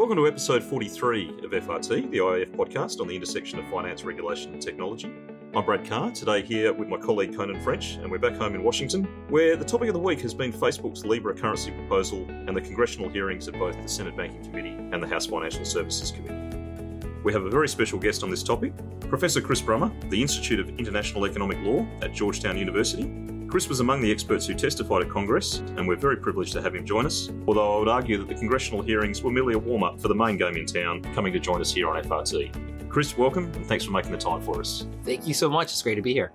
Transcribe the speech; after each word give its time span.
Welcome 0.00 0.16
to 0.16 0.26
episode 0.26 0.62
43 0.62 1.40
of 1.44 1.50
FRT, 1.50 2.10
the 2.10 2.16
IIF 2.16 2.56
podcast 2.56 3.02
on 3.02 3.08
the 3.08 3.14
intersection 3.14 3.58
of 3.58 3.68
finance, 3.68 4.02
regulation, 4.02 4.54
and 4.54 4.62
technology. 4.62 5.12
I'm 5.54 5.62
Brad 5.62 5.86
Carr, 5.86 6.10
today 6.10 6.40
here 6.40 6.72
with 6.72 6.88
my 6.88 6.96
colleague 6.96 7.36
Conan 7.36 7.60
French, 7.60 7.96
and 7.96 8.10
we're 8.10 8.18
back 8.18 8.32
home 8.36 8.54
in 8.54 8.62
Washington, 8.62 9.04
where 9.28 9.56
the 9.56 9.64
topic 9.66 9.88
of 9.88 9.92
the 9.92 10.00
week 10.00 10.22
has 10.22 10.32
been 10.32 10.54
Facebook's 10.54 11.04
Libra 11.04 11.34
currency 11.34 11.70
proposal 11.70 12.24
and 12.30 12.56
the 12.56 12.62
congressional 12.62 13.10
hearings 13.10 13.46
at 13.46 13.58
both 13.58 13.76
the 13.76 13.86
Senate 13.86 14.16
Banking 14.16 14.42
Committee 14.42 14.70
and 14.70 15.02
the 15.02 15.06
House 15.06 15.26
Financial 15.26 15.66
Services 15.66 16.10
Committee. 16.10 17.06
We 17.22 17.34
have 17.34 17.44
a 17.44 17.50
very 17.50 17.68
special 17.68 17.98
guest 17.98 18.22
on 18.22 18.30
this 18.30 18.42
topic, 18.42 18.72
Professor 19.00 19.42
Chris 19.42 19.60
Brummer, 19.60 19.92
the 20.08 20.22
Institute 20.22 20.60
of 20.60 20.70
International 20.78 21.26
Economic 21.26 21.58
Law 21.58 21.86
at 22.00 22.14
Georgetown 22.14 22.56
University, 22.56 23.02
Chris 23.50 23.68
was 23.68 23.80
among 23.80 24.00
the 24.00 24.12
experts 24.12 24.46
who 24.46 24.54
testified 24.54 25.02
at 25.02 25.10
Congress, 25.10 25.58
and 25.76 25.88
we're 25.88 25.96
very 25.96 26.16
privileged 26.16 26.52
to 26.52 26.62
have 26.62 26.72
him 26.72 26.86
join 26.86 27.04
us. 27.04 27.30
Although 27.48 27.74
I 27.74 27.78
would 27.80 27.88
argue 27.88 28.16
that 28.18 28.28
the 28.28 28.34
congressional 28.36 28.80
hearings 28.80 29.24
were 29.24 29.32
merely 29.32 29.54
a 29.54 29.58
warm 29.58 29.82
up 29.82 30.00
for 30.00 30.06
the 30.06 30.14
main 30.14 30.36
game 30.36 30.56
in 30.56 30.66
town, 30.66 31.02
coming 31.14 31.32
to 31.32 31.40
join 31.40 31.60
us 31.60 31.74
here 31.74 31.88
on 31.88 32.00
FRT. 32.00 32.88
Chris, 32.88 33.18
welcome, 33.18 33.46
and 33.54 33.66
thanks 33.66 33.84
for 33.84 33.90
making 33.90 34.12
the 34.12 34.18
time 34.18 34.40
for 34.40 34.60
us. 34.60 34.86
Thank 35.02 35.26
you 35.26 35.34
so 35.34 35.50
much. 35.50 35.72
It's 35.72 35.82
great 35.82 35.96
to 35.96 36.00
be 36.00 36.12
here. 36.12 36.30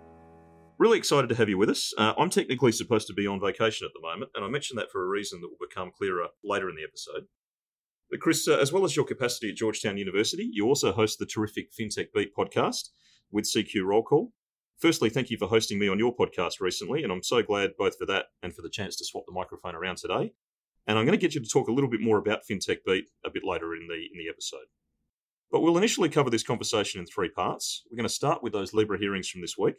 Really 0.77 0.97
excited 0.97 1.29
to 1.29 1.35
have 1.35 1.47
you 1.47 1.57
with 1.57 1.69
us. 1.69 1.93
Uh, 1.97 2.13
I'm 2.17 2.29
technically 2.29 2.73
supposed 2.73 3.07
to 3.07 3.13
be 3.13 3.25
on 3.25 3.39
vacation 3.39 3.87
at 3.87 3.93
the 3.93 4.05
moment, 4.05 4.31
and 4.35 4.43
I 4.43 4.49
mention 4.49 4.75
that 4.75 4.91
for 4.91 5.01
a 5.01 5.07
reason 5.07 5.39
that 5.39 5.47
will 5.47 5.67
become 5.69 5.91
clearer 5.97 6.27
later 6.43 6.69
in 6.69 6.75
the 6.75 6.83
episode. 6.83 7.27
But 8.11 8.19
Chris, 8.19 8.45
uh, 8.45 8.57
as 8.57 8.73
well 8.73 8.83
as 8.83 8.97
your 8.97 9.05
capacity 9.05 9.51
at 9.51 9.55
Georgetown 9.55 9.97
University, 9.97 10.49
you 10.51 10.67
also 10.67 10.91
host 10.91 11.19
the 11.19 11.25
terrific 11.25 11.69
FinTech 11.71 12.07
Beat 12.13 12.35
podcast 12.37 12.89
with 13.31 13.45
CQ 13.45 13.85
Roll 13.85 14.03
Call, 14.03 14.33
Firstly, 14.77 15.09
thank 15.09 15.29
you 15.29 15.37
for 15.37 15.47
hosting 15.47 15.79
me 15.79 15.87
on 15.87 15.99
your 15.99 16.15
podcast 16.15 16.59
recently, 16.59 17.03
and 17.03 17.11
I'm 17.11 17.23
so 17.23 17.41
glad 17.41 17.77
both 17.77 17.97
for 17.97 18.05
that 18.07 18.25
and 18.43 18.53
for 18.53 18.61
the 18.61 18.69
chance 18.69 18.95
to 18.97 19.05
swap 19.05 19.23
the 19.25 19.33
microphone 19.33 19.73
around 19.73 19.97
today. 19.97 20.33
And 20.85 20.99
I'm 20.99 21.05
going 21.05 21.17
to 21.17 21.21
get 21.21 21.33
you 21.33 21.41
to 21.41 21.49
talk 21.49 21.67
a 21.67 21.71
little 21.71 21.89
bit 21.89 22.01
more 22.01 22.17
about 22.17 22.41
FinTech 22.49 22.79
Beat 22.85 23.05
a 23.25 23.29
bit 23.29 23.43
later 23.43 23.73
in 23.73 23.87
the 23.87 23.95
in 23.95 24.19
the 24.19 24.29
episode. 24.29 24.67
But 25.51 25.61
we'll 25.61 25.77
initially 25.77 26.09
cover 26.09 26.29
this 26.29 26.43
conversation 26.43 26.99
in 26.99 27.05
three 27.05 27.29
parts. 27.29 27.83
We're 27.89 27.97
going 27.97 28.07
to 28.07 28.13
start 28.13 28.43
with 28.43 28.53
those 28.53 28.73
Libra 28.73 28.99
hearings 28.99 29.29
from 29.29 29.41
this 29.41 29.57
week. 29.57 29.75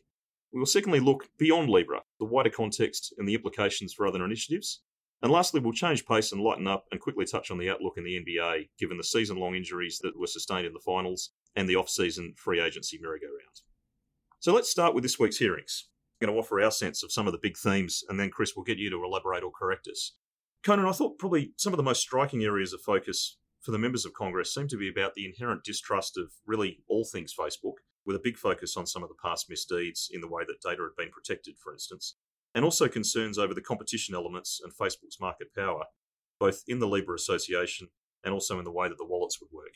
We 0.53 0.59
will 0.59 0.67
secondly 0.67 1.01
look 1.01 1.29
beyond 1.39 1.69
Libra, 1.69 2.03
the 2.19 2.25
wider 2.25 2.51
context 2.51 3.13
and 3.19 3.29
the 3.29 3.35
implications 3.35 3.93
for 3.93 4.07
other 4.07 4.25
initiatives. 4.25 4.81
And 5.23 5.31
lastly, 5.31 5.61
we'll 5.61 5.73
change 5.73 6.07
pace 6.07 6.33
and 6.33 6.41
lighten 6.41 6.67
up 6.67 6.87
and 6.91 7.01
quickly 7.01 7.27
touch 7.27 7.51
on 7.51 7.59
the 7.59 7.71
outlook 7.71 7.95
in 7.97 8.05
the 8.05 8.23
NBA, 8.23 8.69
given 8.79 8.97
the 8.97 9.05
season 9.05 9.39
long 9.39 9.55
injuries 9.55 9.99
that 10.03 10.19
were 10.19 10.27
sustained 10.27 10.67
in 10.67 10.73
the 10.73 10.81
finals 10.81 11.31
and 11.55 11.69
the 11.69 11.77
off 11.77 11.89
season 11.89 12.35
free 12.37 12.61
agency 12.61 12.99
merry-go-round. 13.01 13.61
So 14.39 14.53
let's 14.53 14.71
start 14.71 14.95
with 14.95 15.03
this 15.03 15.19
week's 15.19 15.39
hearings. 15.39 15.89
I'm 16.21 16.27
going 16.27 16.37
to 16.37 16.41
offer 16.41 16.61
our 16.61 16.71
sense 16.71 17.03
of 17.03 17.11
some 17.13 17.27
of 17.27 17.33
the 17.33 17.39
big 17.43 17.57
themes, 17.57 18.05
and 18.09 18.21
then 18.21 18.31
Chris 18.31 18.55
will 18.55 18.65
get 18.65 18.79
you 18.79 18.91
to 18.91 19.05
elaborate 19.05 19.43
or 19.43 19.51
correct 19.51 19.89
us. 19.89 20.13
Conan, 20.63 20.87
I 20.87 20.93
thought 20.93 21.19
probably 21.19 21.53
some 21.57 21.73
of 21.73 21.77
the 21.77 21.83
most 21.83 22.01
striking 22.01 22.45
areas 22.45 22.73
of 22.73 22.81
focus 22.81 23.39
for 23.61 23.71
the 23.71 23.79
members 23.79 24.05
of 24.05 24.13
Congress 24.13 24.55
seem 24.55 24.69
to 24.69 24.77
be 24.77 24.89
about 24.89 25.15
the 25.15 25.27
inherent 25.27 25.65
distrust 25.65 26.17
of 26.17 26.33
really 26.47 26.79
all 26.89 27.05
things 27.05 27.35
Facebook, 27.39 27.75
with 28.05 28.15
a 28.15 28.21
big 28.23 28.37
focus 28.37 28.77
on 28.77 28.87
some 28.87 29.03
of 29.03 29.09
the 29.09 29.17
past 29.23 29.51
misdeeds 29.51 30.09
in 30.13 30.21
the 30.21 30.29
way 30.29 30.45
that 30.47 30.61
data 30.63 30.83
had 30.83 30.97
been 30.97 31.11
protected, 31.11 31.57
for 31.59 31.73
instance, 31.73 32.17
and 32.55 32.65
also 32.65 32.89
concerns 32.89 33.39
over 33.39 33.53
the 33.53 33.61
competition 33.61 34.15
elements 34.15 34.61
and 34.63 34.73
Facebook's 34.73 35.21
market 35.21 35.49
power, 35.55 35.85
both 36.39 36.63
in 36.69 36.79
the 36.79 36.87
Libra 36.87 37.17
Association 37.17 37.89
and 38.23 38.33
also 38.33 38.59
in 38.59 38.65
the 38.65 38.73
way 38.73 38.89
that 38.89 38.99
the 38.99 39.05
wallets 39.05 39.41
would 39.41 39.51
work. 39.53 39.75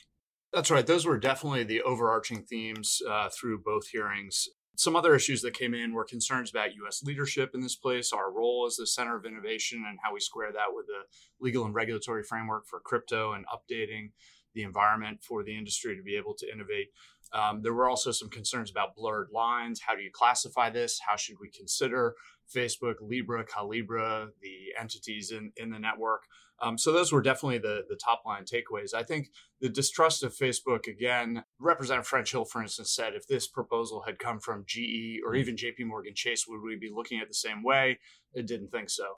That's 0.52 0.70
right. 0.70 0.86
Those 0.86 1.06
were 1.06 1.18
definitely 1.18 1.62
the 1.62 1.82
overarching 1.82 2.42
themes 2.42 3.00
uh, 3.08 3.28
through 3.28 3.62
both 3.62 3.88
hearings. 3.88 4.48
Some 4.74 4.96
other 4.96 5.14
issues 5.14 5.42
that 5.42 5.54
came 5.54 5.74
in 5.74 5.92
were 5.92 6.04
concerns 6.04 6.50
about 6.50 6.74
U.S. 6.74 7.02
leadership 7.04 7.50
in 7.54 7.60
this 7.60 7.76
place, 7.76 8.12
our 8.12 8.32
role 8.32 8.64
as 8.66 8.76
the 8.76 8.86
center 8.86 9.16
of 9.16 9.26
innovation, 9.26 9.84
and 9.86 9.98
how 10.02 10.12
we 10.12 10.20
square 10.20 10.50
that 10.52 10.74
with 10.74 10.86
the 10.86 11.02
legal 11.38 11.66
and 11.66 11.74
regulatory 11.74 12.24
framework 12.24 12.66
for 12.66 12.80
crypto 12.80 13.32
and 13.32 13.44
updating 13.46 14.10
the 14.54 14.62
environment 14.62 15.22
for 15.22 15.44
the 15.44 15.56
industry 15.56 15.96
to 15.96 16.02
be 16.02 16.16
able 16.16 16.34
to 16.34 16.50
innovate. 16.52 16.88
Um, 17.32 17.62
there 17.62 17.74
were 17.74 17.88
also 17.88 18.10
some 18.10 18.28
concerns 18.28 18.70
about 18.70 18.96
blurred 18.96 19.28
lines. 19.32 19.80
How 19.86 19.94
do 19.94 20.02
you 20.02 20.10
classify 20.12 20.70
this? 20.70 21.00
How 21.06 21.14
should 21.14 21.36
we 21.40 21.48
consider 21.50 22.14
Facebook, 22.52 22.94
Libra, 23.00 23.44
Calibra, 23.44 24.28
the 24.40 24.80
entities 24.80 25.30
in, 25.30 25.52
in 25.56 25.70
the 25.70 25.78
network? 25.78 26.22
Um, 26.62 26.76
so 26.76 26.92
those 26.92 27.12
were 27.12 27.22
definitely 27.22 27.58
the, 27.58 27.84
the 27.88 27.96
top 27.96 28.22
line 28.26 28.44
takeaways. 28.44 28.94
I 28.94 29.02
think 29.02 29.30
the 29.60 29.68
distrust 29.68 30.22
of 30.22 30.34
Facebook, 30.34 30.86
again, 30.86 31.44
Representative 31.58 32.06
French 32.06 32.32
Hill, 32.32 32.44
for 32.44 32.62
instance, 32.62 32.94
said 32.94 33.14
if 33.14 33.26
this 33.26 33.46
proposal 33.46 34.02
had 34.06 34.18
come 34.18 34.40
from 34.40 34.64
GE 34.66 35.20
or 35.24 35.32
mm. 35.32 35.38
even 35.38 35.56
JP 35.56 35.86
Morgan 35.86 36.14
Chase, 36.14 36.46
would 36.46 36.62
we 36.62 36.76
be 36.76 36.90
looking 36.92 37.20
at 37.20 37.28
the 37.28 37.34
same 37.34 37.62
way? 37.62 37.98
It 38.34 38.46
didn't 38.46 38.70
think 38.70 38.90
so. 38.90 39.16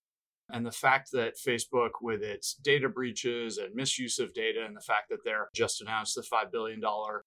And 0.49 0.65
the 0.65 0.71
fact 0.71 1.11
that 1.13 1.37
Facebook, 1.37 1.91
with 2.01 2.21
its 2.21 2.53
data 2.53 2.89
breaches 2.89 3.57
and 3.57 3.73
misuse 3.73 4.19
of 4.19 4.33
data, 4.33 4.63
and 4.65 4.75
the 4.75 4.81
fact 4.81 5.09
that 5.09 5.23
they're 5.23 5.49
just 5.55 5.81
announced 5.81 6.15
the 6.15 6.21
$5 6.21 6.51
billion 6.51 6.81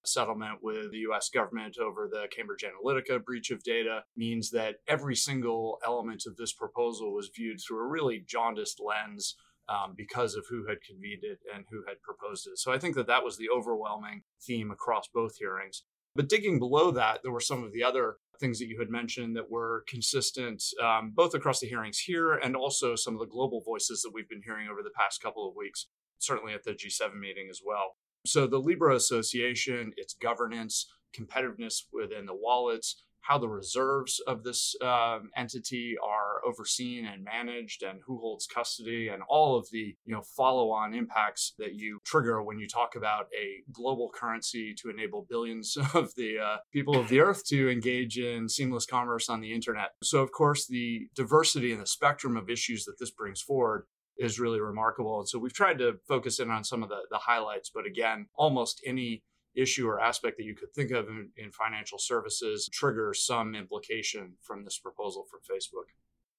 settlement 0.05 0.59
with 0.61 0.91
the 0.91 0.99
US 1.09 1.29
government 1.29 1.77
over 1.77 2.07
the 2.09 2.27
Cambridge 2.35 2.63
Analytica 2.63 3.23
breach 3.23 3.49
of 3.49 3.63
data, 3.63 4.03
means 4.15 4.51
that 4.51 4.77
every 4.87 5.15
single 5.15 5.79
element 5.85 6.23
of 6.27 6.37
this 6.37 6.53
proposal 6.53 7.13
was 7.13 7.31
viewed 7.35 7.59
through 7.59 7.79
a 7.79 7.87
really 7.87 8.23
jaundiced 8.25 8.79
lens 8.79 9.35
um, 9.69 9.93
because 9.95 10.35
of 10.35 10.45
who 10.49 10.67
had 10.67 10.81
convened 10.81 11.23
it 11.23 11.39
and 11.53 11.65
who 11.69 11.83
had 11.87 12.01
proposed 12.01 12.47
it. 12.47 12.57
So 12.57 12.71
I 12.71 12.79
think 12.79 12.95
that 12.95 13.07
that 13.07 13.23
was 13.23 13.37
the 13.37 13.49
overwhelming 13.49 14.23
theme 14.41 14.71
across 14.71 15.07
both 15.13 15.37
hearings. 15.37 15.83
But 16.15 16.29
digging 16.29 16.57
below 16.57 16.89
that, 16.91 17.19
there 17.21 17.31
were 17.31 17.39
some 17.39 17.63
of 17.63 17.73
the 17.73 17.83
other 17.83 18.17
things 18.39 18.59
that 18.59 18.67
you 18.67 18.79
had 18.79 18.89
mentioned 18.89 19.35
that 19.35 19.51
were 19.51 19.83
consistent 19.87 20.63
um, 20.83 21.11
both 21.13 21.33
across 21.33 21.59
the 21.59 21.67
hearings 21.67 21.99
here 21.99 22.33
and 22.33 22.55
also 22.55 22.95
some 22.95 23.13
of 23.13 23.19
the 23.19 23.27
global 23.27 23.61
voices 23.61 24.01
that 24.01 24.11
we've 24.13 24.29
been 24.29 24.41
hearing 24.43 24.67
over 24.67 24.81
the 24.81 24.89
past 24.97 25.21
couple 25.21 25.47
of 25.47 25.55
weeks, 25.55 25.87
certainly 26.17 26.53
at 26.53 26.63
the 26.63 26.71
G7 26.71 27.19
meeting 27.19 27.47
as 27.49 27.61
well. 27.63 27.97
So 28.25 28.47
the 28.47 28.57
Libra 28.57 28.95
Association, 28.95 29.93
its 29.95 30.13
governance, 30.13 30.87
competitiveness 31.15 31.83
within 31.93 32.25
the 32.25 32.35
wallets, 32.35 33.03
how 33.27 33.37
the 33.37 33.49
reserves 33.49 34.21
of 34.25 34.43
this 34.43 34.73
um, 34.81 35.29
entity 35.35 35.95
are 36.01 36.41
overseen 36.47 37.05
and 37.05 37.25
managed 37.25 37.83
and 37.83 37.99
who 38.05 38.19
holds 38.19 38.47
custody 38.47 39.09
and 39.09 39.21
all 39.27 39.57
of 39.57 39.67
the 39.71 39.95
you 40.05 40.13
know 40.13 40.21
follow-on 40.21 40.93
impacts 40.93 41.53
that 41.59 41.75
you 41.75 41.99
trigger 42.05 42.41
when 42.41 42.57
you 42.57 42.67
talk 42.67 42.95
about 42.95 43.25
a 43.37 43.63
global 43.73 44.09
currency 44.09 44.73
to 44.73 44.89
enable 44.89 45.27
billions 45.29 45.77
of 45.93 46.15
the 46.15 46.39
uh, 46.39 46.57
people 46.71 46.97
of 46.97 47.09
the 47.09 47.19
earth 47.19 47.45
to 47.45 47.69
engage 47.69 48.17
in 48.17 48.47
seamless 48.47 48.85
commerce 48.85 49.27
on 49.27 49.41
the 49.41 49.53
internet. 49.53 49.91
So 50.03 50.19
of 50.19 50.31
course 50.31 50.65
the 50.65 51.07
diversity 51.13 51.73
and 51.73 51.81
the 51.81 51.87
spectrum 51.87 52.37
of 52.37 52.49
issues 52.49 52.85
that 52.85 52.95
this 52.97 53.11
brings 53.11 53.41
forward 53.41 53.85
is 54.17 54.39
really 54.39 54.59
remarkable. 54.59 55.19
And 55.19 55.29
so 55.29 55.37
we've 55.37 55.53
tried 55.53 55.77
to 55.79 55.99
focus 56.07 56.39
in 56.39 56.49
on 56.49 56.63
some 56.63 56.81
of 56.81 56.89
the, 56.89 57.01
the 57.11 57.17
highlights 57.17 57.69
but 57.73 57.85
again 57.85 58.27
almost 58.35 58.81
any 58.85 59.23
issue 59.57 59.87
or 59.87 59.99
aspect 59.99 60.37
that 60.37 60.45
you 60.45 60.55
could 60.55 60.73
think 60.73 60.91
of 60.91 61.09
in, 61.09 61.29
in 61.35 61.51
financial 61.51 61.97
services 61.97 62.69
trigger 62.71 63.13
some 63.13 63.55
implication 63.55 64.33
from 64.41 64.63
this 64.63 64.77
proposal 64.77 65.25
from 65.29 65.39
Facebook. 65.41 65.89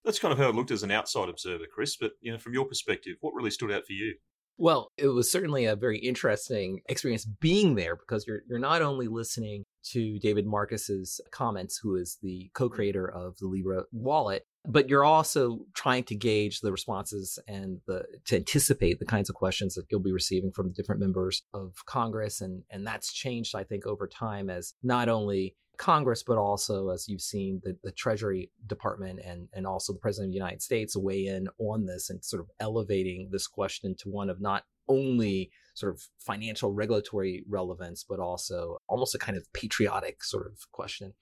That's 0.05 0.19
kind 0.19 0.33
of 0.33 0.39
how 0.39 0.49
it 0.49 0.55
looked 0.55 0.71
as 0.71 0.85
an 0.85 0.91
outside 0.91 1.29
observer, 1.29 1.65
Chris. 1.73 1.97
But 1.97 2.13
you 2.21 2.33
know, 2.33 2.39
from 2.39 2.55
your 2.55 2.65
perspective, 2.65 3.17
what 3.21 3.35
really 3.35 3.51
stood 3.51 3.73
out 3.73 3.87
for 3.87 3.93
you? 3.93 4.15
Well, 4.61 4.91
it 4.99 5.07
was 5.07 5.31
certainly 5.31 5.67
a 5.67 5.77
very 5.77 5.99
interesting 5.99 6.81
experience 6.89 7.25
being 7.25 7.77
there 7.77 7.95
because 7.95 8.27
you're 8.27 8.41
you're 8.49 8.59
not 8.59 8.83
only 8.83 9.07
listening 9.07 9.65
to 9.93 10.19
David 10.19 10.47
Marcus's 10.47 11.21
comments, 11.31 11.79
who 11.81 11.95
is 11.95 12.19
the 12.23 12.51
co-creator 12.55 13.09
of 13.09 13.37
the 13.39 13.47
Libra 13.47 13.85
wallet, 13.93 14.43
but 14.67 14.89
you're 14.89 15.05
also 15.05 15.61
trying 15.75 16.03
to 16.05 16.17
gauge 16.17 16.61
the 16.61 16.73
responses 16.73 17.39
and 17.47 17.79
the 17.87 18.03
to 18.27 18.37
anticipate 18.37 18.99
the 18.99 19.07
kinds 19.07 19.31
of 19.31 19.37
questions 19.37 19.75
that 19.77 19.87
you'll 19.91 20.01
be 20.01 20.13
receiving 20.13 20.51
from 20.51 20.67
the 20.69 20.75
different 20.75 21.01
members 21.01 21.43
of 21.55 21.75
Congress 21.87 22.41
and 22.41 22.65
and 22.69 22.85
that's 22.85 23.13
changed 23.13 23.55
I 23.55 23.63
think 23.63 23.87
over 23.87 24.09
time 24.09 24.51
as 24.51 24.75
not 24.83 25.09
only 25.09 25.55
Congress, 25.79 26.25
but 26.25 26.37
also 26.37 26.91
as 26.91 27.09
you've 27.09 27.23
seen 27.23 27.61
the, 27.65 27.77
the 27.83 27.93
Treasury 27.93 28.51
Department 28.67 29.21
and, 29.25 29.49
and 29.53 29.67
also 29.67 29.93
the 29.93 30.01
President 30.01 30.29
of 30.29 30.33
the 30.33 30.39
United 30.39 30.61
States 30.61 30.97
weigh 30.97 31.27
in 31.27 31.49
on 31.59 31.87
this 31.87 32.11
and 32.11 32.23
sort 32.25 32.43
of 32.43 32.51
elevating 32.61 33.29
this 33.31 33.47
question 33.47 33.95
to 34.01 34.09
one 34.09 34.29
of 34.29 34.41
not 34.41 34.65
only 34.89 35.51
sort 35.75 35.95
of 35.95 36.03
financial 36.19 36.73
regulatory 36.73 37.45
relevance, 37.49 38.05
but 38.07 38.19
also 38.19 38.79
almost 38.89 39.15
a 39.15 39.19
kind 39.19 39.39
of 39.39 39.51
patriotic 39.53 40.25
sort 40.25 40.47
of 40.47 40.71
question. 40.73 41.15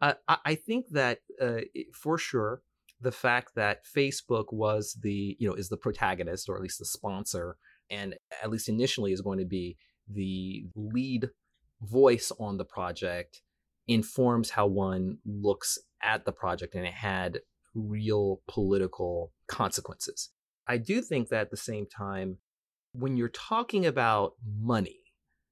Uh, 0.00 0.14
I, 0.26 0.38
I, 0.46 0.54
think 0.54 0.86
that 0.92 1.18
uh, 1.40 1.60
for 1.92 2.16
sure, 2.16 2.62
the 3.00 3.12
fact 3.12 3.54
that 3.56 3.84
Facebook 3.84 4.46
was 4.50 4.98
the, 5.02 5.36
you 5.38 5.46
know, 5.46 5.54
is 5.54 5.68
the 5.68 5.76
protagonist 5.76 6.48
or 6.48 6.56
at 6.56 6.62
least 6.62 6.78
the 6.78 6.86
sponsor, 6.86 7.56
and 7.90 8.14
at 8.42 8.50
least 8.50 8.68
initially 8.68 9.12
is 9.12 9.20
going 9.20 9.38
to 9.38 9.44
be 9.44 9.76
the 10.08 10.64
lead 10.74 11.28
voice 11.82 12.32
on 12.38 12.56
the 12.56 12.64
project 12.64 13.42
informs 13.90 14.50
how 14.50 14.66
one 14.66 15.18
looks 15.26 15.78
at 16.02 16.24
the 16.24 16.32
project 16.32 16.74
and 16.74 16.86
it 16.86 16.94
had 16.94 17.40
real 17.74 18.40
political 18.46 19.32
consequences. 19.48 20.30
I 20.66 20.76
do 20.76 21.02
think 21.02 21.28
that 21.28 21.40
at 21.40 21.50
the 21.50 21.56
same 21.56 21.86
time, 21.86 22.38
when 22.92 23.16
you're 23.16 23.28
talking 23.28 23.84
about 23.86 24.34
money, 24.46 25.00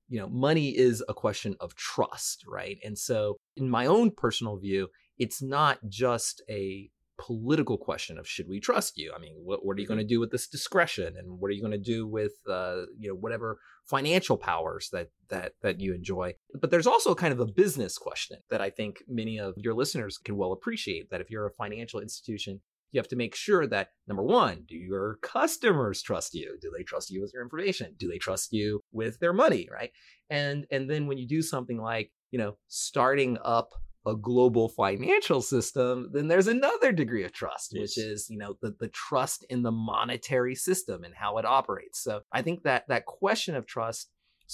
you 0.09 0.19
know, 0.21 0.29
money 0.29 0.71
is 0.71 1.03
a 1.09 1.15
question 1.15 1.57
of 1.61 1.75
trust, 1.75 2.45
right? 2.47 2.79
And 2.85 2.97
so, 2.97 3.37
in 3.57 3.69
my 3.69 3.87
own 3.87 4.13
personal 4.13 4.57
view, 4.57 4.89
it's 5.19 5.43
not 5.43 5.81
just 5.89 6.41
a 6.49 6.91
political 7.19 7.77
question 7.77 8.19
of 8.19 8.27
should 8.27 8.49
we 8.49 8.61
trust 8.61 8.97
you? 8.97 9.13
I 9.15 9.19
mean, 9.19 9.35
what, 9.43 9.65
what 9.65 9.77
are 9.77 9.81
you 9.81 9.87
going 9.87 9.99
to 9.99 10.07
do 10.07 10.21
with 10.21 10.31
this 10.31 10.47
discretion, 10.47 11.17
and 11.17 11.39
what 11.39 11.49
are 11.49 11.55
you 11.55 11.61
going 11.61 11.73
to 11.73 11.79
do 11.79 12.07
with 12.07 12.33
uh, 12.49 12.83
you 12.99 13.09
know 13.09 13.15
whatever 13.15 13.59
financial 13.85 14.37
powers 14.37 14.89
that 14.93 15.11
that 15.29 15.53
that 15.63 15.81
you 15.81 15.95
enjoy? 15.95 16.35
But 16.61 16.71
there's 16.71 16.87
also 16.87 17.15
kind 17.15 17.33
of 17.33 17.41
a 17.41 17.47
business 17.47 17.99
question 17.99 18.39
that 18.51 18.61
I 18.61 18.71
think 18.71 19.03
many 19.09 19.39
of 19.39 19.55
your 19.57 19.75
listeners 19.75 20.19
can 20.19 20.37
well 20.37 20.53
appreciate. 20.53 21.11
That 21.11 21.21
if 21.21 21.31
you're 21.31 21.47
a 21.47 21.53
financial 21.53 22.01
institution, 22.01 22.61
you 22.93 22.99
have 22.99 23.09
to 23.09 23.17
make 23.17 23.35
sure 23.35 23.67
that 23.67 23.91
number 24.07 24.23
one, 24.23 24.65
do 24.67 24.77
your 24.77 25.19
customers 25.21 26.03
trust 26.03 26.35
you? 26.35 26.57
Do 26.61 26.71
they 26.77 26.85
trust 26.85 27.11
you 27.11 27.21
with 27.21 27.33
your 27.35 27.43
information? 27.43 27.95
Do 27.99 28.09
they 28.09 28.19
trust 28.19 28.53
you 28.53 28.81
with 28.93 29.19
their 29.19 29.33
money? 29.33 29.69
Right? 29.71 29.91
And 30.31 30.67
and 30.71 30.89
then 30.89 31.07
when 31.07 31.19
you 31.19 31.27
do 31.27 31.43
something 31.43 31.79
like 31.79 32.13
you 32.31 32.39
know 32.39 32.57
starting 32.69 33.39
up 33.45 33.73
a 34.09 34.17
global 34.17 34.69
financial 34.69 35.43
system, 35.43 36.11
then 36.13 36.29
there's 36.29 36.47
another 36.47 36.93
degree 36.93 37.25
of 37.25 37.33
trust, 37.33 37.73
yes. 37.73 37.81
which 37.81 37.99
is, 37.99 38.29
you 38.29 38.39
know, 38.39 38.57
the, 38.61 38.75
the 38.79 38.89
trust 38.89 39.45
in 39.49 39.63
the 39.63 39.73
monetary 39.73 40.55
system 40.55 41.05
and 41.05 41.15
how 41.15 41.39
it 41.39 41.45
operates. 41.45 42.03
So 42.03 42.23
I 42.33 42.43
think 42.43 42.63
that 42.65 42.89
that 42.89 43.07
question 43.07 43.55
of 43.55 43.67
trust, 43.67 44.11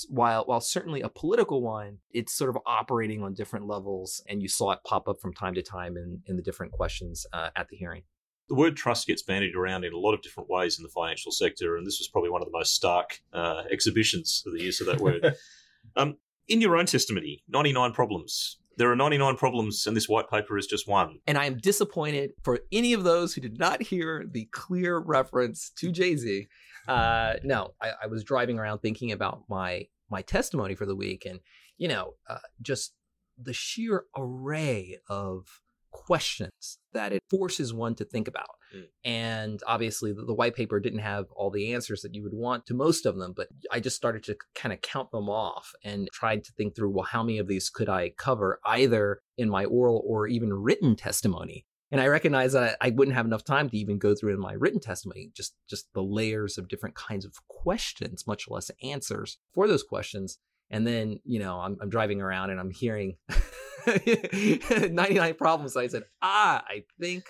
while 0.08 0.44
while 0.44 0.60
certainly 0.60 1.02
a 1.02 1.08
political 1.08 1.62
one, 1.62 1.98
it's 2.10 2.34
sort 2.34 2.50
of 2.50 2.58
operating 2.66 3.22
on 3.22 3.32
different 3.32 3.66
levels, 3.66 4.22
and 4.28 4.42
you 4.42 4.48
saw 4.48 4.72
it 4.72 4.80
pop 4.84 5.08
up 5.08 5.20
from 5.20 5.32
time 5.32 5.54
to 5.54 5.62
time 5.62 5.96
in, 5.96 6.20
in 6.26 6.36
the 6.36 6.42
different 6.42 6.72
questions 6.72 7.26
uh, 7.32 7.50
at 7.54 7.68
the 7.68 7.76
hearing. 7.76 8.02
The 8.48 8.56
word 8.56 8.76
trust 8.76 9.06
gets 9.06 9.22
bandied 9.22 9.54
around 9.54 9.84
in 9.84 9.92
a 9.92 9.98
lot 9.98 10.12
of 10.12 10.20
different 10.20 10.50
ways 10.50 10.78
in 10.78 10.82
the 10.82 10.88
financial 10.88 11.32
sector, 11.32 11.76
and 11.76 11.86
this 11.86 11.98
was 11.98 12.08
probably 12.08 12.30
one 12.30 12.42
of 12.42 12.46
the 12.46 12.58
most 12.58 12.74
stark 12.74 13.20
uh, 13.32 13.62
exhibitions 13.70 14.42
of 14.46 14.52
the 14.52 14.62
use 14.62 14.80
of 14.80 14.88
that 14.88 15.00
word. 15.00 15.34
um, 15.96 16.16
in 16.48 16.60
your 16.60 16.76
own 16.76 16.86
testimony, 16.86 17.42
99 17.48 17.92
problems. 17.92 18.58
There 18.76 18.90
are 18.90 18.96
99 18.96 19.36
problems, 19.36 19.86
and 19.86 19.96
this 19.96 20.08
white 20.08 20.28
paper 20.28 20.58
is 20.58 20.66
just 20.66 20.88
one. 20.88 21.18
And 21.26 21.38
I 21.38 21.46
am 21.46 21.58
disappointed 21.58 22.32
for 22.42 22.60
any 22.72 22.92
of 22.92 23.04
those 23.04 23.34
who 23.34 23.40
did 23.40 23.58
not 23.58 23.82
hear 23.82 24.24
the 24.28 24.46
clear 24.46 24.98
reference 24.98 25.70
to 25.76 25.92
Jay 25.92 26.16
Z. 26.16 26.48
Uh, 26.88 27.34
no, 27.42 27.74
I, 27.80 27.92
I, 28.02 28.06
was 28.08 28.24
driving 28.24 28.58
around 28.58 28.80
thinking 28.80 29.10
about 29.10 29.44
my 29.48 29.86
my 30.10 30.20
testimony 30.20 30.74
for 30.74 30.84
the 30.84 30.94
week, 30.94 31.24
and 31.24 31.40
you 31.78 31.88
know, 31.88 32.14
uh, 32.28 32.38
just 32.60 32.92
the 33.38 33.54
sheer 33.54 34.04
array 34.16 34.98
of 35.08 35.62
questions 35.90 36.78
that 36.92 37.12
it 37.12 37.22
forces 37.30 37.72
one 37.72 37.94
to 37.94 38.04
think 38.04 38.28
about. 38.28 38.50
Mm. 38.74 38.84
And 39.04 39.62
obviously, 39.66 40.12
the, 40.12 40.24
the, 40.24 40.34
white 40.34 40.54
paper 40.54 40.80
didn't 40.80 41.00
have 41.00 41.26
all 41.32 41.50
the 41.50 41.72
answers 41.72 42.02
that 42.02 42.14
you 42.14 42.22
would 42.22 42.34
want 42.34 42.66
to 42.66 42.74
most 42.74 43.06
of 43.06 43.16
them, 43.16 43.32
but 43.34 43.48
I 43.70 43.80
just 43.80 43.96
started 43.96 44.24
to 44.24 44.36
kind 44.54 44.72
of 44.72 44.80
count 44.80 45.10
them 45.10 45.28
off 45.28 45.72
and 45.84 46.08
tried 46.12 46.44
to 46.44 46.52
think 46.52 46.74
through 46.74 46.90
well, 46.90 47.04
how 47.04 47.22
many 47.22 47.38
of 47.38 47.48
these 47.48 47.70
could 47.70 47.88
I 47.88 48.10
cover 48.10 48.60
either 48.64 49.20
in 49.36 49.48
my 49.48 49.64
oral 49.64 50.02
or 50.06 50.26
even 50.26 50.52
written 50.52 50.96
testimony? 50.96 51.66
And 51.90 52.00
I 52.00 52.08
recognize 52.08 52.54
that 52.54 52.76
I 52.80 52.90
wouldn't 52.90 53.16
have 53.16 53.26
enough 53.26 53.44
time 53.44 53.70
to 53.70 53.76
even 53.76 53.98
go 53.98 54.14
through 54.14 54.34
in 54.34 54.40
my 54.40 54.54
written 54.54 54.80
testimony, 54.80 55.30
just, 55.32 55.54
just 55.68 55.92
the 55.94 56.02
layers 56.02 56.58
of 56.58 56.68
different 56.68 56.96
kinds 56.96 57.24
of 57.24 57.34
questions, 57.46 58.26
much 58.26 58.48
less 58.48 58.70
answers 58.82 59.38
for 59.52 59.68
those 59.68 59.84
questions. 59.84 60.38
And 60.70 60.86
then, 60.86 61.20
you 61.24 61.38
know, 61.38 61.60
I'm, 61.60 61.76
I'm 61.80 61.90
driving 61.90 62.20
around 62.20 62.50
and 62.50 62.58
I'm 62.58 62.70
hearing 62.70 63.16
99 63.86 65.34
problems. 65.34 65.76
I 65.76 65.86
said, 65.86 66.04
ah, 66.20 66.64
I 66.66 66.84
think, 67.00 67.24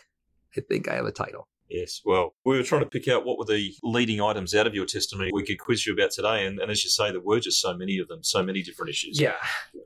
I 0.56 0.60
think 0.60 0.88
I 0.88 0.94
have 0.94 1.06
a 1.06 1.12
title. 1.12 1.48
Yes. 1.68 2.02
Well, 2.04 2.34
we 2.44 2.56
were 2.56 2.62
trying 2.62 2.82
to 2.82 2.88
pick 2.88 3.08
out 3.08 3.24
what 3.24 3.38
were 3.38 3.46
the 3.46 3.74
leading 3.82 4.20
items 4.20 4.54
out 4.54 4.66
of 4.66 4.74
your 4.74 4.86
testimony 4.86 5.30
we 5.32 5.44
could 5.44 5.58
quiz 5.58 5.86
you 5.86 5.94
about 5.94 6.10
today. 6.10 6.46
And, 6.46 6.60
and 6.60 6.70
as 6.70 6.84
you 6.84 6.90
say, 6.90 7.10
there 7.10 7.20
were 7.20 7.40
just 7.40 7.60
so 7.60 7.74
many 7.74 7.98
of 7.98 8.08
them, 8.08 8.22
so 8.22 8.42
many 8.42 8.62
different 8.62 8.90
issues. 8.90 9.20
Yeah. 9.20 9.34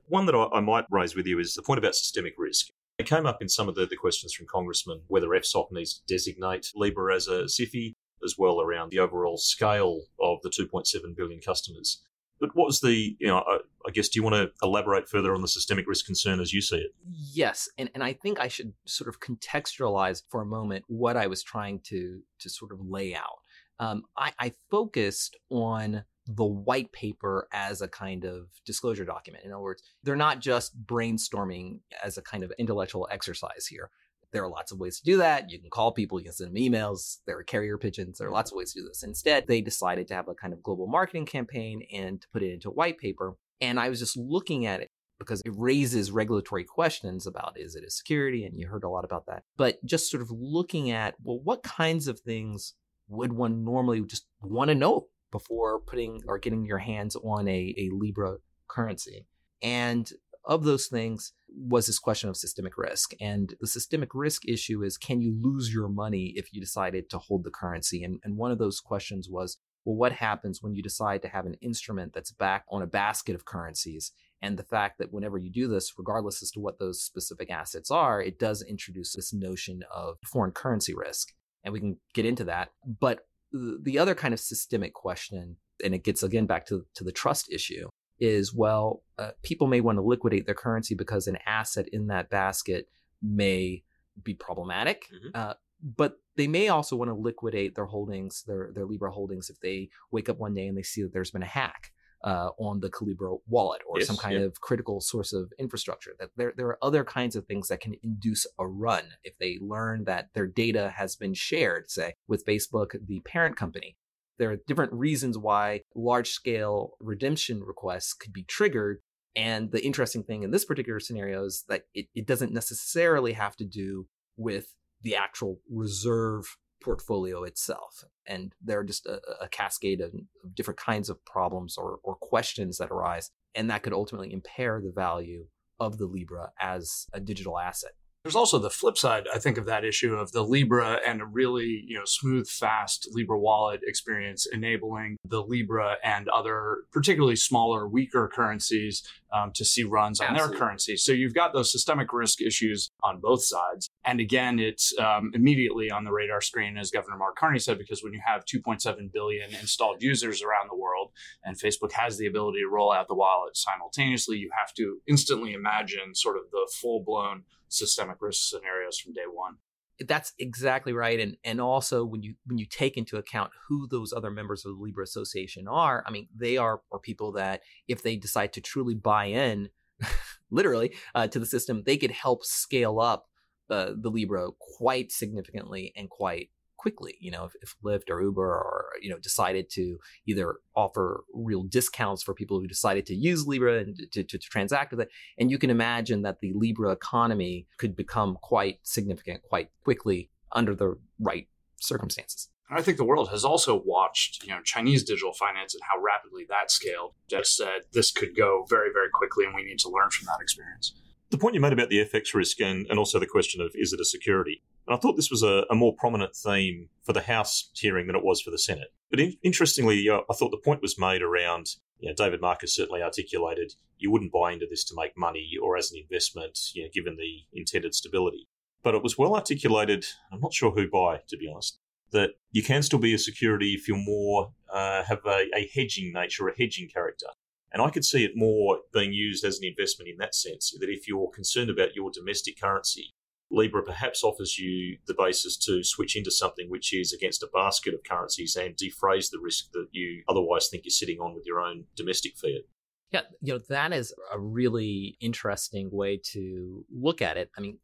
One 0.06 0.26
that 0.26 0.34
I, 0.34 0.48
I 0.52 0.60
might 0.60 0.86
raise 0.90 1.14
with 1.14 1.26
you 1.26 1.38
is 1.38 1.54
the 1.54 1.62
point 1.62 1.78
about 1.78 1.94
systemic 1.94 2.34
risk. 2.36 2.68
It 2.98 3.06
came 3.06 3.26
up 3.26 3.40
in 3.40 3.48
some 3.48 3.68
of 3.68 3.76
the, 3.76 3.86
the 3.86 3.96
questions 3.96 4.34
from 4.34 4.46
Congressmen 4.46 5.02
whether 5.06 5.28
FSOC 5.28 5.70
needs 5.70 5.94
to 5.94 6.00
designate 6.12 6.72
Libra 6.74 7.14
as 7.14 7.28
a 7.28 7.44
SIFI, 7.44 7.94
as 8.24 8.34
well 8.36 8.60
around 8.60 8.90
the 8.90 8.98
overall 8.98 9.38
scale 9.38 10.02
of 10.20 10.38
the 10.42 10.50
2.7 10.50 11.16
billion 11.16 11.40
customers. 11.40 12.02
But 12.40 12.50
what 12.54 12.66
was 12.66 12.80
the, 12.80 13.16
you 13.18 13.28
know, 13.28 13.38
uh, 13.38 13.58
I, 13.88 13.90
guess, 13.90 14.08
do 14.08 14.19
you 14.19 14.23
want 14.23 14.37
to 14.37 14.50
elaborate 14.62 15.08
further 15.08 15.35
on 15.35 15.40
the 15.40 15.49
systemic 15.49 15.88
risk 15.88 16.05
concern 16.05 16.40
as 16.40 16.52
you 16.52 16.61
see 16.61 16.76
it? 16.76 16.90
Yes. 17.11 17.69
And, 17.79 17.90
and 17.94 18.05
I 18.05 18.12
think 18.12 18.38
I 18.38 18.49
should 18.49 18.75
sort 18.85 19.08
of 19.08 19.20
contextualize 19.20 20.23
for 20.29 20.43
a 20.43 20.46
moment 20.46 20.85
what 20.88 21.17
I 21.17 21.26
was 21.26 21.43
trying 21.43 21.81
to, 21.87 22.20
to 22.38 22.50
sort 22.50 22.70
of 22.73 22.81
lay 22.81 23.14
out. 23.14 23.38
Um, 23.81 24.02
I, 24.17 24.32
I 24.38 24.52
focused 24.70 25.37
on 25.50 26.05
the 26.26 26.44
white 26.44 26.93
paper 26.93 27.49
as 27.52 27.81
a 27.81 27.88
kind 27.88 28.25
of 28.25 28.49
disclosure 28.67 29.06
document. 29.06 29.44
In 29.44 29.52
other 29.52 29.62
words, 29.62 29.82
they're 30.02 30.14
not 30.17 30.40
just 30.40 30.85
brainstorming 30.85 31.81
as 32.05 32.19
a 32.19 32.23
kind 32.23 32.43
of 32.43 32.52
intellectual 32.58 33.08
exercise 33.11 33.67
here. 33.67 33.90
There 34.31 34.44
are 34.44 34.50
lots 34.50 34.70
of 34.70 34.79
ways 34.79 34.99
to 34.99 35.05
do 35.05 35.17
that. 35.17 35.50
You 35.50 35.58
can 35.58 35.70
call 35.70 35.93
people, 35.93 36.19
you 36.19 36.25
can 36.25 36.35
send 36.35 36.55
them 36.55 36.62
emails, 36.62 37.19
there 37.26 37.38
are 37.38 37.43
carrier 37.43 37.79
pigeons, 37.79 38.19
there 38.19 38.29
are 38.29 38.32
lots 38.32 38.52
of 38.52 38.56
ways 38.56 38.75
to 38.75 38.81
do 38.81 38.87
this. 38.87 39.02
Instead, 39.02 39.46
they 39.46 39.62
decided 39.62 40.06
to 40.08 40.14
have 40.14 40.29
a 40.29 40.35
kind 40.35 40.52
of 40.52 40.62
global 40.62 40.87
marketing 40.87 41.25
campaign 41.25 41.82
and 41.94 42.20
to 42.20 42.29
put 42.31 42.43
it 42.43 42.52
into 42.52 42.69
a 42.69 42.75
white 42.75 42.99
paper. 42.99 43.37
And 43.60 43.78
I 43.81 43.88
was 43.88 43.99
just 43.99 44.16
looking 44.16 44.66
at 44.66 44.81
it 44.81 44.88
because 45.19 45.43
it 45.44 45.52
raises 45.56 46.12
regulatory 46.12 46.64
questions 46.64 47.26
about 47.26 47.55
is 47.56 47.75
it 47.75 47.84
a 47.84 47.90
security? 47.90 48.44
And 48.44 48.58
you 48.58 48.69
heard 48.69 48.84
a 48.84 48.88
lot 48.88 49.05
about 49.05 49.26
that. 49.26 49.43
But 49.56 49.84
just 49.84 50.10
sort 50.10 50.22
of 50.22 50.31
looking 50.31 50.90
at, 50.90 51.16
well, 51.22 51.40
what 51.43 51.62
kinds 51.62 52.06
of 52.06 52.20
things 52.20 52.75
would 53.08 53.32
one 53.32 53.64
normally 53.64 54.02
just 54.02 54.26
want 54.43 54.69
to 54.69 54.75
know 54.75 55.08
before 55.32 55.81
putting 55.81 56.20
or 56.26 56.38
getting 56.38 56.64
your 56.64 56.78
hands 56.78 57.16
on 57.16 57.49
a, 57.49 57.75
a 57.76 57.90
Libra 57.93 58.37
currency? 58.69 59.26
And 59.61 60.11
of 60.44 60.64
those 60.64 60.87
things 60.87 61.32
was 61.49 61.87
this 61.87 61.99
question 61.99 62.28
of 62.28 62.37
systemic 62.37 62.78
risk. 62.78 63.12
And 63.20 63.54
the 63.61 63.66
systemic 63.66 64.14
risk 64.14 64.46
issue 64.46 64.82
is 64.82 64.96
can 64.96 65.20
you 65.20 65.37
lose 65.40 65.72
your 65.72 65.88
money 65.88 66.32
if 66.37 66.52
you 66.52 66.61
decided 66.61 67.11
to 67.11 67.19
hold 67.19 67.44
the 67.44 67.50
currency? 67.50 68.02
And, 68.02 68.20
and 68.25 68.37
one 68.37 68.50
of 68.50 68.58
those 68.58 68.81
questions 68.81 69.28
was, 69.31 69.58
well, 69.88 69.96
what 69.96 70.12
happens 70.12 70.62
when 70.62 70.75
you 70.75 70.82
decide 70.82 71.23
to 71.23 71.29
have 71.29 71.46
an 71.46 71.56
instrument 71.62 72.12
that's 72.12 72.31
backed 72.31 72.69
on 72.70 72.82
a 72.82 72.87
basket 72.87 73.35
of 73.35 73.46
currencies? 73.46 74.12
And 74.43 74.58
the 74.58 74.62
fact 74.62 74.99
that 74.99 75.14
whenever 75.14 75.38
you 75.38 75.50
do 75.50 75.67
this, 75.67 75.94
regardless 75.96 76.43
as 76.43 76.50
to 76.50 76.61
what 76.61 76.79
those 76.79 77.02
specific 77.02 77.50
assets 77.50 77.90
are, 77.90 78.20
it 78.20 78.38
does 78.38 78.61
introduce 78.61 79.14
this 79.14 79.32
notion 79.32 79.82
of 79.90 80.19
foreign 80.26 80.50
currency 80.50 80.94
risk. 80.94 81.32
And 81.64 81.73
we 81.73 81.81
can 81.81 81.96
get 82.12 82.26
into 82.26 82.44
that. 82.44 82.69
But 83.00 83.20
the 83.50 83.99
other 83.99 84.14
kind 84.14 84.35
of 84.35 84.40
systemic 84.40 84.93
question, 84.93 85.56
and 85.82 85.94
it 85.94 86.05
gets 86.05 86.23
again 86.23 86.44
back 86.44 86.67
to, 86.67 86.85
to 86.96 87.02
the 87.02 87.11
trust 87.11 87.50
issue, 87.50 87.88
is 88.20 88.52
well, 88.52 89.02
uh, 89.19 89.31
people 89.43 89.69
may 89.69 89.81
want 89.81 89.96
to 89.96 90.02
liquidate 90.02 90.44
their 90.44 90.55
currency 90.55 90.94
because 90.96 91.26
an 91.26 91.38
asset 91.46 91.88
in 91.94 92.08
that 92.08 92.29
basket 92.29 92.90
may 93.23 93.85
be 94.23 94.35
problematic. 94.35 95.06
Mm-hmm. 95.06 95.29
Uh, 95.35 95.55
but 95.82 96.19
they 96.36 96.46
may 96.46 96.69
also 96.69 96.96
want 96.96 97.10
to 97.10 97.14
liquidate 97.14 97.75
their 97.75 97.86
holdings, 97.86 98.44
their 98.46 98.70
their 98.75 98.86
Libra 98.86 99.10
holdings, 99.10 99.50
if 99.50 99.60
they 99.60 99.88
wake 100.10 100.28
up 100.28 100.38
one 100.38 100.54
day 100.54 100.66
and 100.66 100.76
they 100.76 100.82
see 100.82 101.02
that 101.02 101.12
there's 101.12 101.30
been 101.30 101.42
a 101.42 101.46
hack 101.46 101.92
uh, 102.25 102.50
on 102.58 102.80
the 102.80 102.90
Calibra 102.90 103.38
wallet 103.47 103.82
or 103.87 103.99
yes, 103.99 104.06
some 104.06 104.16
kind 104.16 104.38
yeah. 104.38 104.47
of 104.47 104.61
critical 104.61 105.00
source 105.00 105.32
of 105.32 105.52
infrastructure. 105.58 106.14
That 106.18 106.30
there 106.37 106.52
there 106.56 106.66
are 106.66 106.78
other 106.82 107.04
kinds 107.04 107.37
of 107.37 107.47
things 107.47 107.68
that 107.68 107.80
can 107.80 107.94
induce 108.02 108.47
a 108.58 108.66
run 108.66 109.04
if 109.23 109.38
they 109.38 109.58
learn 109.61 110.04
that 110.04 110.30
their 110.35 110.47
data 110.47 110.92
has 110.97 111.16
been 111.16 111.35
shared, 111.35 111.90
say 111.90 112.14
with 112.26 112.44
Facebook, 112.47 112.97
the 113.06 113.20
parent 113.20 113.56
company, 113.56 113.97
there 114.38 114.50
are 114.50 114.58
different 114.66 114.92
reasons 114.92 115.37
why 115.37 115.82
large 115.94 116.30
scale 116.30 116.92
redemption 117.00 117.62
requests 117.62 118.14
could 118.14 118.32
be 118.32 118.44
triggered. 118.44 119.00
And 119.37 119.70
the 119.70 119.85
interesting 119.85 120.25
thing 120.25 120.42
in 120.42 120.50
this 120.50 120.64
particular 120.64 120.99
scenario 120.99 121.44
is 121.44 121.64
that 121.68 121.82
it, 121.94 122.06
it 122.14 122.26
doesn't 122.26 122.52
necessarily 122.52 123.35
have 123.35 123.54
to 123.56 123.64
do 123.64 124.06
with 124.37 124.75
the 125.02 125.17
actual 125.17 125.61
reserve 125.71 126.57
portfolio 126.83 127.43
itself. 127.45 128.05
And 128.26 128.55
there 128.62 128.78
are 128.81 128.85
just 128.85 129.07
a, 129.07 129.21
a 129.40 129.49
cascade 129.49 130.00
of, 130.00 130.14
of, 130.45 130.55
different 130.55 130.78
kinds 130.78 131.09
of 131.09 131.25
problems 131.25 131.76
or, 131.76 131.99
or 132.02 132.14
questions 132.17 132.78
that 132.78 132.90
arise. 132.90 133.31
And 133.55 133.71
that 133.71 133.83
could 133.83 133.93
ultimately 133.93 134.33
impair 134.33 134.81
the 134.81 134.93
value 134.93 135.47
of 135.81 135.99
the 135.99 136.07
Libra 136.07 136.50
as 136.61 137.07
a 137.12 137.21
digital 137.21 137.59
asset. 137.59 137.93
There's 138.25 138.37
also 138.37 138.59
the 138.59 138.69
flip 138.69 138.99
side, 138.99 139.26
I 139.33 139.38
think, 139.38 139.59
of 139.59 139.67
that 139.67 139.85
issue 139.85 140.14
of 140.14 140.33
the 140.33 140.43
Libra 140.43 140.99
and 141.07 141.23
a 141.23 141.25
really, 141.25 141.85
you 141.87 141.97
know, 141.97 142.05
smooth, 142.05 142.49
fast 142.49 143.09
Libra 143.12 143.38
wallet 143.38 143.81
experience, 143.87 144.45
enabling 144.45 145.17
the 145.25 145.43
Libra 145.43 145.97
and 146.05 146.28
other 146.28 146.78
particularly 146.93 147.37
smaller, 147.37 147.88
weaker 147.88 148.28
currencies 148.31 149.02
um, 149.33 149.52
to 149.55 149.64
see 149.64 149.85
runs 149.85 150.21
on 150.21 150.28
Absolutely. 150.28 150.50
their 150.50 150.59
currency. 150.59 150.97
So 150.97 151.12
you've 151.12 151.33
got 151.33 151.52
those 151.52 151.71
systemic 151.71 152.12
risk 152.12 152.43
issues 152.43 152.90
on 153.02 153.21
both 153.21 153.45
sides. 153.45 153.88
And 154.08 154.20
again, 154.20 154.58
it's 154.58 154.98
um, 154.98 155.32
immediately 155.34 155.90
on 155.90 156.04
the 156.04 156.10
radar 156.10 156.40
screen, 156.40 156.78
as 156.78 156.90
Governor 156.90 157.18
Mark 157.18 157.36
Carney 157.36 157.58
said, 157.58 157.76
because 157.76 158.02
when 158.02 158.14
you 158.14 158.22
have 158.24 158.46
2.7 158.46 159.12
billion 159.12 159.52
installed 159.52 160.02
users 160.02 160.42
around 160.42 160.70
the 160.70 160.76
world 160.78 161.10
and 161.44 161.60
Facebook 161.60 161.92
has 161.92 162.16
the 162.16 162.26
ability 162.26 162.60
to 162.60 162.74
roll 162.74 162.90
out 162.90 163.06
the 163.06 163.14
wallet 163.14 163.54
simultaneously, 163.54 164.38
you 164.38 164.48
have 164.58 164.72
to 164.76 164.96
instantly 165.06 165.52
imagine 165.52 166.14
sort 166.14 166.38
of 166.38 166.44
the 166.50 166.66
full 166.80 167.04
blown 167.04 167.42
systemic 167.68 168.16
risk 168.22 168.48
scenarios 168.48 168.98
from 168.98 169.12
day 169.12 169.28
one. 169.30 169.56
That's 170.00 170.32
exactly 170.38 170.94
right, 170.94 171.20
and 171.20 171.36
and 171.44 171.60
also 171.60 172.02
when 172.02 172.22
you 172.22 172.36
when 172.46 172.56
you 172.56 172.64
take 172.64 172.96
into 172.96 173.18
account 173.18 173.50
who 173.68 173.86
those 173.90 174.14
other 174.14 174.30
members 174.30 174.64
of 174.64 174.74
the 174.74 174.82
Libra 174.82 175.04
Association 175.04 175.68
are, 175.68 176.02
I 176.06 176.10
mean, 176.10 176.28
they 176.34 176.56
are 176.56 176.80
are 176.90 176.98
people 176.98 177.32
that 177.32 177.60
if 177.88 178.02
they 178.02 178.16
decide 178.16 178.54
to 178.54 178.62
truly 178.62 178.94
buy 178.94 179.26
in, 179.26 179.68
literally 180.50 180.94
uh, 181.14 181.26
to 181.26 181.38
the 181.38 181.44
system, 181.44 181.82
they 181.84 181.98
could 181.98 182.12
help 182.12 182.46
scale 182.46 183.00
up 183.00 183.26
uh, 183.70 183.92
the 183.96 184.10
Libra 184.10 184.50
quite 184.58 185.12
significantly 185.12 185.92
and 185.96 186.08
quite 186.10 186.50
quickly. 186.76 187.16
You 187.20 187.30
know, 187.30 187.44
if, 187.44 187.52
if 187.60 187.75
Lyft 187.84 188.08
or 188.08 188.22
Uber 188.22 188.42
or 188.42 188.87
you 189.02 189.10
know 189.10 189.18
decided 189.18 189.68
to 189.70 189.98
either 190.26 190.56
offer 190.75 191.25
real 191.34 191.64
discounts 191.64 192.22
for 192.22 192.32
people 192.34 192.60
who 192.60 192.66
decided 192.66 193.04
to 193.06 193.14
use 193.14 193.46
Libra 193.46 193.78
and 193.78 193.96
to, 194.12 194.22
to, 194.22 194.38
to 194.38 194.38
transact 194.38 194.92
with 194.92 195.00
it, 195.00 195.10
and 195.38 195.50
you 195.50 195.58
can 195.58 195.70
imagine 195.70 196.22
that 196.22 196.40
the 196.40 196.52
Libra 196.54 196.92
economy 196.92 197.66
could 197.76 197.94
become 197.94 198.38
quite 198.40 198.78
significant 198.82 199.42
quite 199.42 199.68
quickly 199.84 200.30
under 200.52 200.75
the 200.75 200.96
right 201.20 201.48
circumstances. 201.76 202.48
And 202.70 202.78
I 202.78 202.82
think 202.82 202.98
the 202.98 203.04
world 203.04 203.30
has 203.30 203.44
also 203.44 203.82
watched, 203.82 204.42
you 204.44 204.50
know, 204.50 204.60
Chinese 204.62 205.02
digital 205.02 205.32
finance 205.32 205.75
and 205.75 205.82
how 205.90 206.00
rapidly 206.00 206.44
that 206.50 206.70
scaled. 206.70 207.14
Just 207.28 207.56
said 207.56 207.82
this 207.92 208.10
could 208.10 208.37
go 208.37 208.66
very, 208.68 208.90
very 208.92 209.08
quickly, 209.12 209.46
and 209.46 209.54
we 209.54 209.64
need 209.64 209.78
to 209.80 209.88
learn 209.88 210.10
from 210.10 210.26
that 210.26 210.42
experience. 210.42 210.94
The 211.30 211.38
point 211.38 211.54
you 211.54 211.61
made 211.61 211.73
about 211.75 211.90
the 211.90 212.04
FX 212.04 212.35
risk 212.35 212.61
and, 212.61 212.87
and 212.88 212.99
also 212.99 213.18
the 213.18 213.26
question 213.26 213.61
of 213.61 213.73
is 213.75 213.92
it 213.92 214.00
a 214.00 214.04
security? 214.04 214.62
And 214.87 214.97
I 214.97 214.99
thought 214.99 215.16
this 215.16 215.30
was 215.30 215.42
a, 215.42 215.64
a 215.70 215.75
more 215.75 215.94
prominent 215.94 216.35
theme 216.35 216.88
for 217.04 217.12
the 217.12 217.20
House 217.23 217.70
hearing 217.75 218.06
than 218.06 218.16
it 218.16 218.25
was 218.25 218.40
for 218.40 218.50
the 218.50 218.58
Senate. 218.58 218.94
But 219.11 219.20
in, 219.20 219.37
interestingly, 219.42 220.08
I 220.11 220.35
thought 220.35 220.50
the 220.50 220.56
point 220.56 220.80
was 220.80 220.99
made 220.99 221.20
around, 221.20 221.75
you 221.99 222.08
know, 222.08 222.14
David 222.16 222.40
Marcus 222.40 222.75
certainly 222.75 223.02
articulated 223.02 223.75
you 223.99 224.11
wouldn't 224.11 224.32
buy 224.32 224.52
into 224.52 224.66
this 224.68 224.85
to 224.85 224.94
make 224.97 225.16
money 225.16 225.52
or 225.61 225.76
as 225.76 225.90
an 225.90 225.99
investment, 225.99 226.58
you 226.75 226.85
know, 226.85 226.88
given 226.92 227.16
the 227.16 227.44
intended 227.52 227.94
stability. 227.94 228.49
But 228.82 228.94
it 228.94 229.02
was 229.02 229.18
well 229.18 229.35
articulated, 229.35 230.06
I'm 230.32 230.40
not 230.40 230.54
sure 230.54 230.70
who 230.70 230.88
by, 230.88 231.20
to 231.28 231.37
be 231.37 231.49
honest, 231.52 231.78
that 232.12 232.30
you 232.52 232.62
can 232.62 232.82
still 232.82 232.99
be 232.99 233.12
a 233.12 233.18
security 233.18 233.75
if 233.75 233.88
you're 233.88 233.99
more, 233.99 234.52
uh, 234.73 235.02
have 235.04 235.26
a, 235.26 235.47
a 235.54 235.68
hedging 235.75 236.12
nature, 236.12 236.49
a 236.49 236.56
hedging 236.56 236.88
character. 236.88 237.26
And 237.72 237.82
I 237.82 237.90
could 237.90 238.04
see 238.04 238.25
it 238.25 238.32
more 238.34 238.78
being 238.92 239.12
used 239.12 239.44
as 239.44 239.58
an 239.58 239.66
investment 239.66 240.08
in 240.08 240.16
that 240.18 240.34
sense, 240.34 240.75
that 240.80 240.88
if 240.88 241.06
you're 241.06 241.30
concerned 241.30 241.70
about 241.70 241.94
your 241.94 242.10
domestic 242.10 242.60
currency, 242.60 243.14
Libra 243.50 243.82
perhaps 243.82 244.22
offers 244.22 244.58
you 244.58 244.98
the 245.06 245.14
basis 245.14 245.56
to 245.56 245.82
switch 245.82 246.16
into 246.16 246.30
something 246.30 246.68
which 246.68 246.92
is 246.92 247.12
against 247.12 247.42
a 247.42 247.48
basket 247.52 247.94
of 247.94 248.04
currencies 248.04 248.56
and 248.56 248.76
defrays 248.76 249.30
the 249.30 249.38
risk 249.38 249.72
that 249.72 249.88
you 249.90 250.22
otherwise 250.28 250.68
think 250.68 250.84
you're 250.84 250.90
sitting 250.90 251.18
on 251.18 251.34
with 251.34 251.46
your 251.46 251.60
own 251.60 251.84
domestic 251.96 252.37
fiat. 252.37 252.62
Yeah, 253.10 253.22
you 253.40 253.54
know, 253.54 253.60
that 253.70 253.92
is 253.94 254.12
a 254.32 254.38
really 254.38 255.16
interesting 255.20 255.88
way 255.90 256.20
to 256.32 256.84
look 256.90 257.22
at 257.22 257.38
it. 257.38 257.50
I 257.56 257.62
mean, 257.62 257.78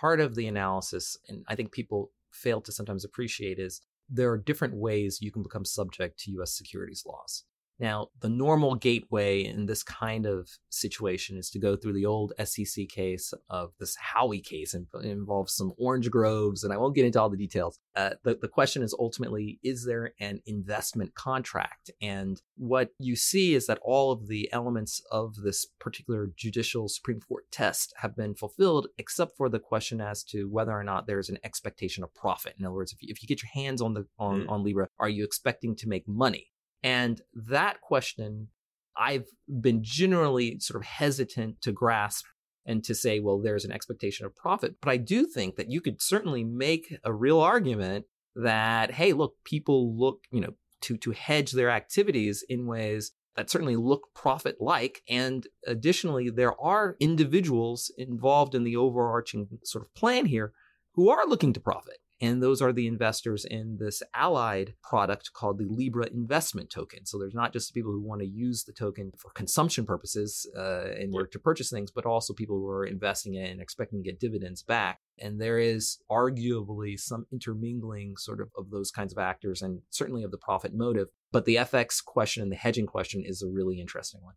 part 0.00 0.20
of 0.20 0.34
the 0.34 0.48
analysis, 0.48 1.16
and 1.28 1.44
I 1.46 1.54
think 1.54 1.70
people 1.70 2.10
fail 2.32 2.60
to 2.62 2.72
sometimes 2.72 3.04
appreciate, 3.04 3.60
is 3.60 3.80
there 4.08 4.30
are 4.30 4.38
different 4.38 4.74
ways 4.74 5.20
you 5.20 5.30
can 5.30 5.44
become 5.44 5.64
subject 5.64 6.18
to 6.20 6.32
US 6.40 6.56
securities 6.56 7.04
laws. 7.06 7.44
Now, 7.78 8.08
the 8.20 8.28
normal 8.28 8.76
gateway 8.76 9.44
in 9.44 9.66
this 9.66 9.82
kind 9.82 10.26
of 10.26 10.48
situation 10.70 11.36
is 11.36 11.50
to 11.50 11.58
go 11.58 11.76
through 11.76 11.94
the 11.94 12.06
old 12.06 12.32
SEC 12.42 12.88
case 12.88 13.34
of 13.50 13.72
this 13.80 13.96
Howey 13.96 14.44
case 14.44 14.74
and 14.74 14.86
it 14.94 15.06
involves 15.06 15.54
some 15.54 15.72
orange 15.78 16.10
groves, 16.10 16.62
and 16.62 16.72
I 16.72 16.76
won't 16.76 16.94
get 16.94 17.04
into 17.04 17.20
all 17.20 17.30
the 17.30 17.36
details. 17.36 17.78
Uh, 17.96 18.10
the, 18.22 18.38
the 18.40 18.48
question 18.48 18.82
is 18.82 18.94
ultimately, 18.98 19.58
is 19.62 19.84
there 19.84 20.12
an 20.20 20.40
investment 20.46 21.14
contract? 21.14 21.90
And 22.00 22.40
what 22.56 22.90
you 22.98 23.16
see 23.16 23.54
is 23.54 23.66
that 23.66 23.80
all 23.82 24.12
of 24.12 24.28
the 24.28 24.48
elements 24.52 25.02
of 25.10 25.36
this 25.36 25.66
particular 25.80 26.30
judicial 26.36 26.88
Supreme 26.88 27.20
Court 27.20 27.44
test 27.50 27.92
have 27.98 28.16
been 28.16 28.34
fulfilled, 28.34 28.88
except 28.98 29.36
for 29.36 29.48
the 29.48 29.58
question 29.58 30.00
as 30.00 30.22
to 30.24 30.48
whether 30.48 30.72
or 30.72 30.84
not 30.84 31.06
there's 31.06 31.28
an 31.28 31.38
expectation 31.42 32.04
of 32.04 32.14
profit. 32.14 32.54
In 32.58 32.64
other 32.64 32.74
words, 32.74 32.92
if 32.92 33.02
you, 33.02 33.08
if 33.10 33.22
you 33.22 33.28
get 33.28 33.42
your 33.42 33.50
hands 33.52 33.82
on 33.82 33.94
the 33.94 34.06
on, 34.18 34.42
mm. 34.42 34.50
on 34.50 34.62
Libra, 34.62 34.88
are 34.98 35.08
you 35.08 35.24
expecting 35.24 35.74
to 35.76 35.88
make 35.88 36.06
money? 36.06 36.48
And 36.84 37.20
that 37.34 37.80
question, 37.80 38.48
I've 38.96 39.26
been 39.48 39.82
generally 39.82 40.60
sort 40.60 40.80
of 40.80 40.86
hesitant 40.86 41.62
to 41.62 41.72
grasp 41.72 42.26
and 42.66 42.84
to 42.84 42.94
say, 42.94 43.20
well, 43.20 43.40
there's 43.40 43.64
an 43.64 43.72
expectation 43.72 44.26
of 44.26 44.36
profit. 44.36 44.76
But 44.80 44.90
I 44.90 44.98
do 44.98 45.26
think 45.26 45.56
that 45.56 45.70
you 45.70 45.80
could 45.80 46.00
certainly 46.00 46.44
make 46.44 46.94
a 47.02 47.12
real 47.12 47.40
argument 47.40 48.04
that, 48.36 48.92
hey, 48.92 49.14
look, 49.14 49.34
people 49.44 49.98
look, 49.98 50.20
you 50.30 50.40
know, 50.40 50.54
to, 50.82 50.96
to 50.98 51.12
hedge 51.12 51.52
their 51.52 51.70
activities 51.70 52.44
in 52.48 52.66
ways 52.66 53.12
that 53.36 53.50
certainly 53.50 53.76
look 53.76 54.08
profit 54.14 54.56
like. 54.60 55.02
And 55.08 55.46
additionally, 55.66 56.30
there 56.30 56.58
are 56.60 56.96
individuals 57.00 57.90
involved 57.96 58.54
in 58.54 58.64
the 58.64 58.76
overarching 58.76 59.48
sort 59.64 59.84
of 59.84 59.94
plan 59.94 60.26
here 60.26 60.52
who 60.94 61.08
are 61.08 61.26
looking 61.26 61.52
to 61.54 61.60
profit. 61.60 61.98
And 62.24 62.42
those 62.42 62.62
are 62.62 62.72
the 62.72 62.86
investors 62.86 63.44
in 63.44 63.76
this 63.78 64.02
allied 64.14 64.74
product 64.82 65.32
called 65.34 65.58
the 65.58 65.66
Libra 65.68 66.06
investment 66.06 66.70
token. 66.70 67.04
So 67.04 67.18
there's 67.18 67.34
not 67.34 67.52
just 67.52 67.74
people 67.74 67.92
who 67.92 68.00
want 68.00 68.22
to 68.22 68.26
use 68.26 68.64
the 68.64 68.72
token 68.72 69.12
for 69.18 69.30
consumption 69.32 69.84
purposes 69.84 70.46
uh, 70.56 70.92
in 70.98 71.12
order 71.12 71.26
to 71.26 71.38
purchase 71.38 71.70
things, 71.70 71.90
but 71.90 72.06
also 72.06 72.32
people 72.32 72.56
who 72.56 72.68
are 72.68 72.86
investing 72.86 73.34
in 73.34 73.44
and 73.44 73.60
expecting 73.60 74.02
to 74.02 74.10
get 74.10 74.20
dividends 74.20 74.62
back. 74.62 75.00
And 75.18 75.38
there 75.38 75.58
is 75.58 75.98
arguably 76.10 76.98
some 76.98 77.26
intermingling 77.30 78.16
sort 78.16 78.40
of 78.40 78.48
of 78.56 78.70
those 78.70 78.90
kinds 78.90 79.12
of 79.12 79.18
actors 79.18 79.60
and 79.60 79.82
certainly 79.90 80.22
of 80.22 80.30
the 80.30 80.38
profit 80.38 80.72
motive. 80.74 81.08
But 81.30 81.44
the 81.44 81.56
FX 81.56 82.02
question 82.02 82.42
and 82.42 82.50
the 82.50 82.56
hedging 82.56 82.86
question 82.86 83.22
is 83.24 83.42
a 83.42 83.48
really 83.48 83.80
interesting 83.80 84.22
one. 84.22 84.34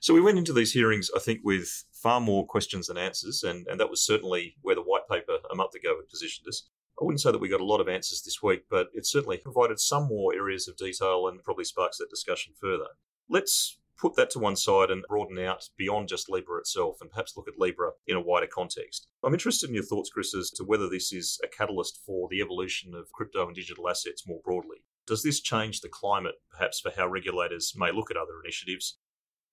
So 0.00 0.14
we 0.14 0.20
went 0.20 0.38
into 0.38 0.52
these 0.52 0.72
hearings, 0.72 1.10
I 1.14 1.18
think, 1.18 1.40
with 1.42 1.84
far 1.92 2.20
more 2.20 2.46
questions 2.46 2.86
than 2.86 2.96
answers, 2.96 3.42
and, 3.42 3.66
and 3.66 3.80
that 3.80 3.90
was 3.90 4.04
certainly 4.04 4.54
where 4.62 4.76
the 4.76 4.82
white 4.82 5.08
paper 5.10 5.38
a 5.50 5.56
month 5.56 5.74
ago 5.74 5.96
had 5.96 6.08
positioned 6.08 6.46
us. 6.46 6.68
I 7.00 7.04
wouldn't 7.04 7.20
say 7.20 7.30
that 7.30 7.40
we 7.40 7.48
got 7.48 7.60
a 7.60 7.64
lot 7.64 7.80
of 7.80 7.88
answers 7.88 8.22
this 8.22 8.42
week, 8.42 8.64
but 8.68 8.88
it 8.92 9.06
certainly 9.06 9.38
provided 9.38 9.78
some 9.78 10.08
more 10.08 10.34
areas 10.34 10.66
of 10.66 10.76
detail 10.76 11.28
and 11.28 11.42
probably 11.44 11.64
sparks 11.64 11.98
that 11.98 12.10
discussion 12.10 12.54
further. 12.60 12.88
Let's 13.28 13.78
put 13.96 14.16
that 14.16 14.30
to 14.30 14.38
one 14.38 14.56
side 14.56 14.90
and 14.90 15.04
broaden 15.08 15.38
out 15.38 15.68
beyond 15.76 16.08
just 16.08 16.28
Libra 16.28 16.58
itself 16.58 16.98
and 17.00 17.10
perhaps 17.10 17.36
look 17.36 17.48
at 17.48 17.58
Libra 17.58 17.90
in 18.06 18.16
a 18.16 18.20
wider 18.20 18.46
context. 18.46 19.06
I'm 19.24 19.32
interested 19.32 19.68
in 19.68 19.74
your 19.74 19.84
thoughts, 19.84 20.10
Chris, 20.10 20.34
as 20.34 20.50
to 20.52 20.64
whether 20.64 20.88
this 20.88 21.12
is 21.12 21.40
a 21.44 21.48
catalyst 21.48 22.00
for 22.04 22.28
the 22.28 22.40
evolution 22.40 22.94
of 22.94 23.12
crypto 23.12 23.46
and 23.46 23.54
digital 23.54 23.88
assets 23.88 24.26
more 24.26 24.40
broadly. 24.44 24.78
Does 25.06 25.22
this 25.22 25.40
change 25.40 25.80
the 25.80 25.88
climate, 25.88 26.36
perhaps, 26.50 26.80
for 26.80 26.92
how 26.96 27.08
regulators 27.08 27.74
may 27.76 27.92
look 27.92 28.10
at 28.10 28.16
other 28.16 28.40
initiatives? 28.42 28.98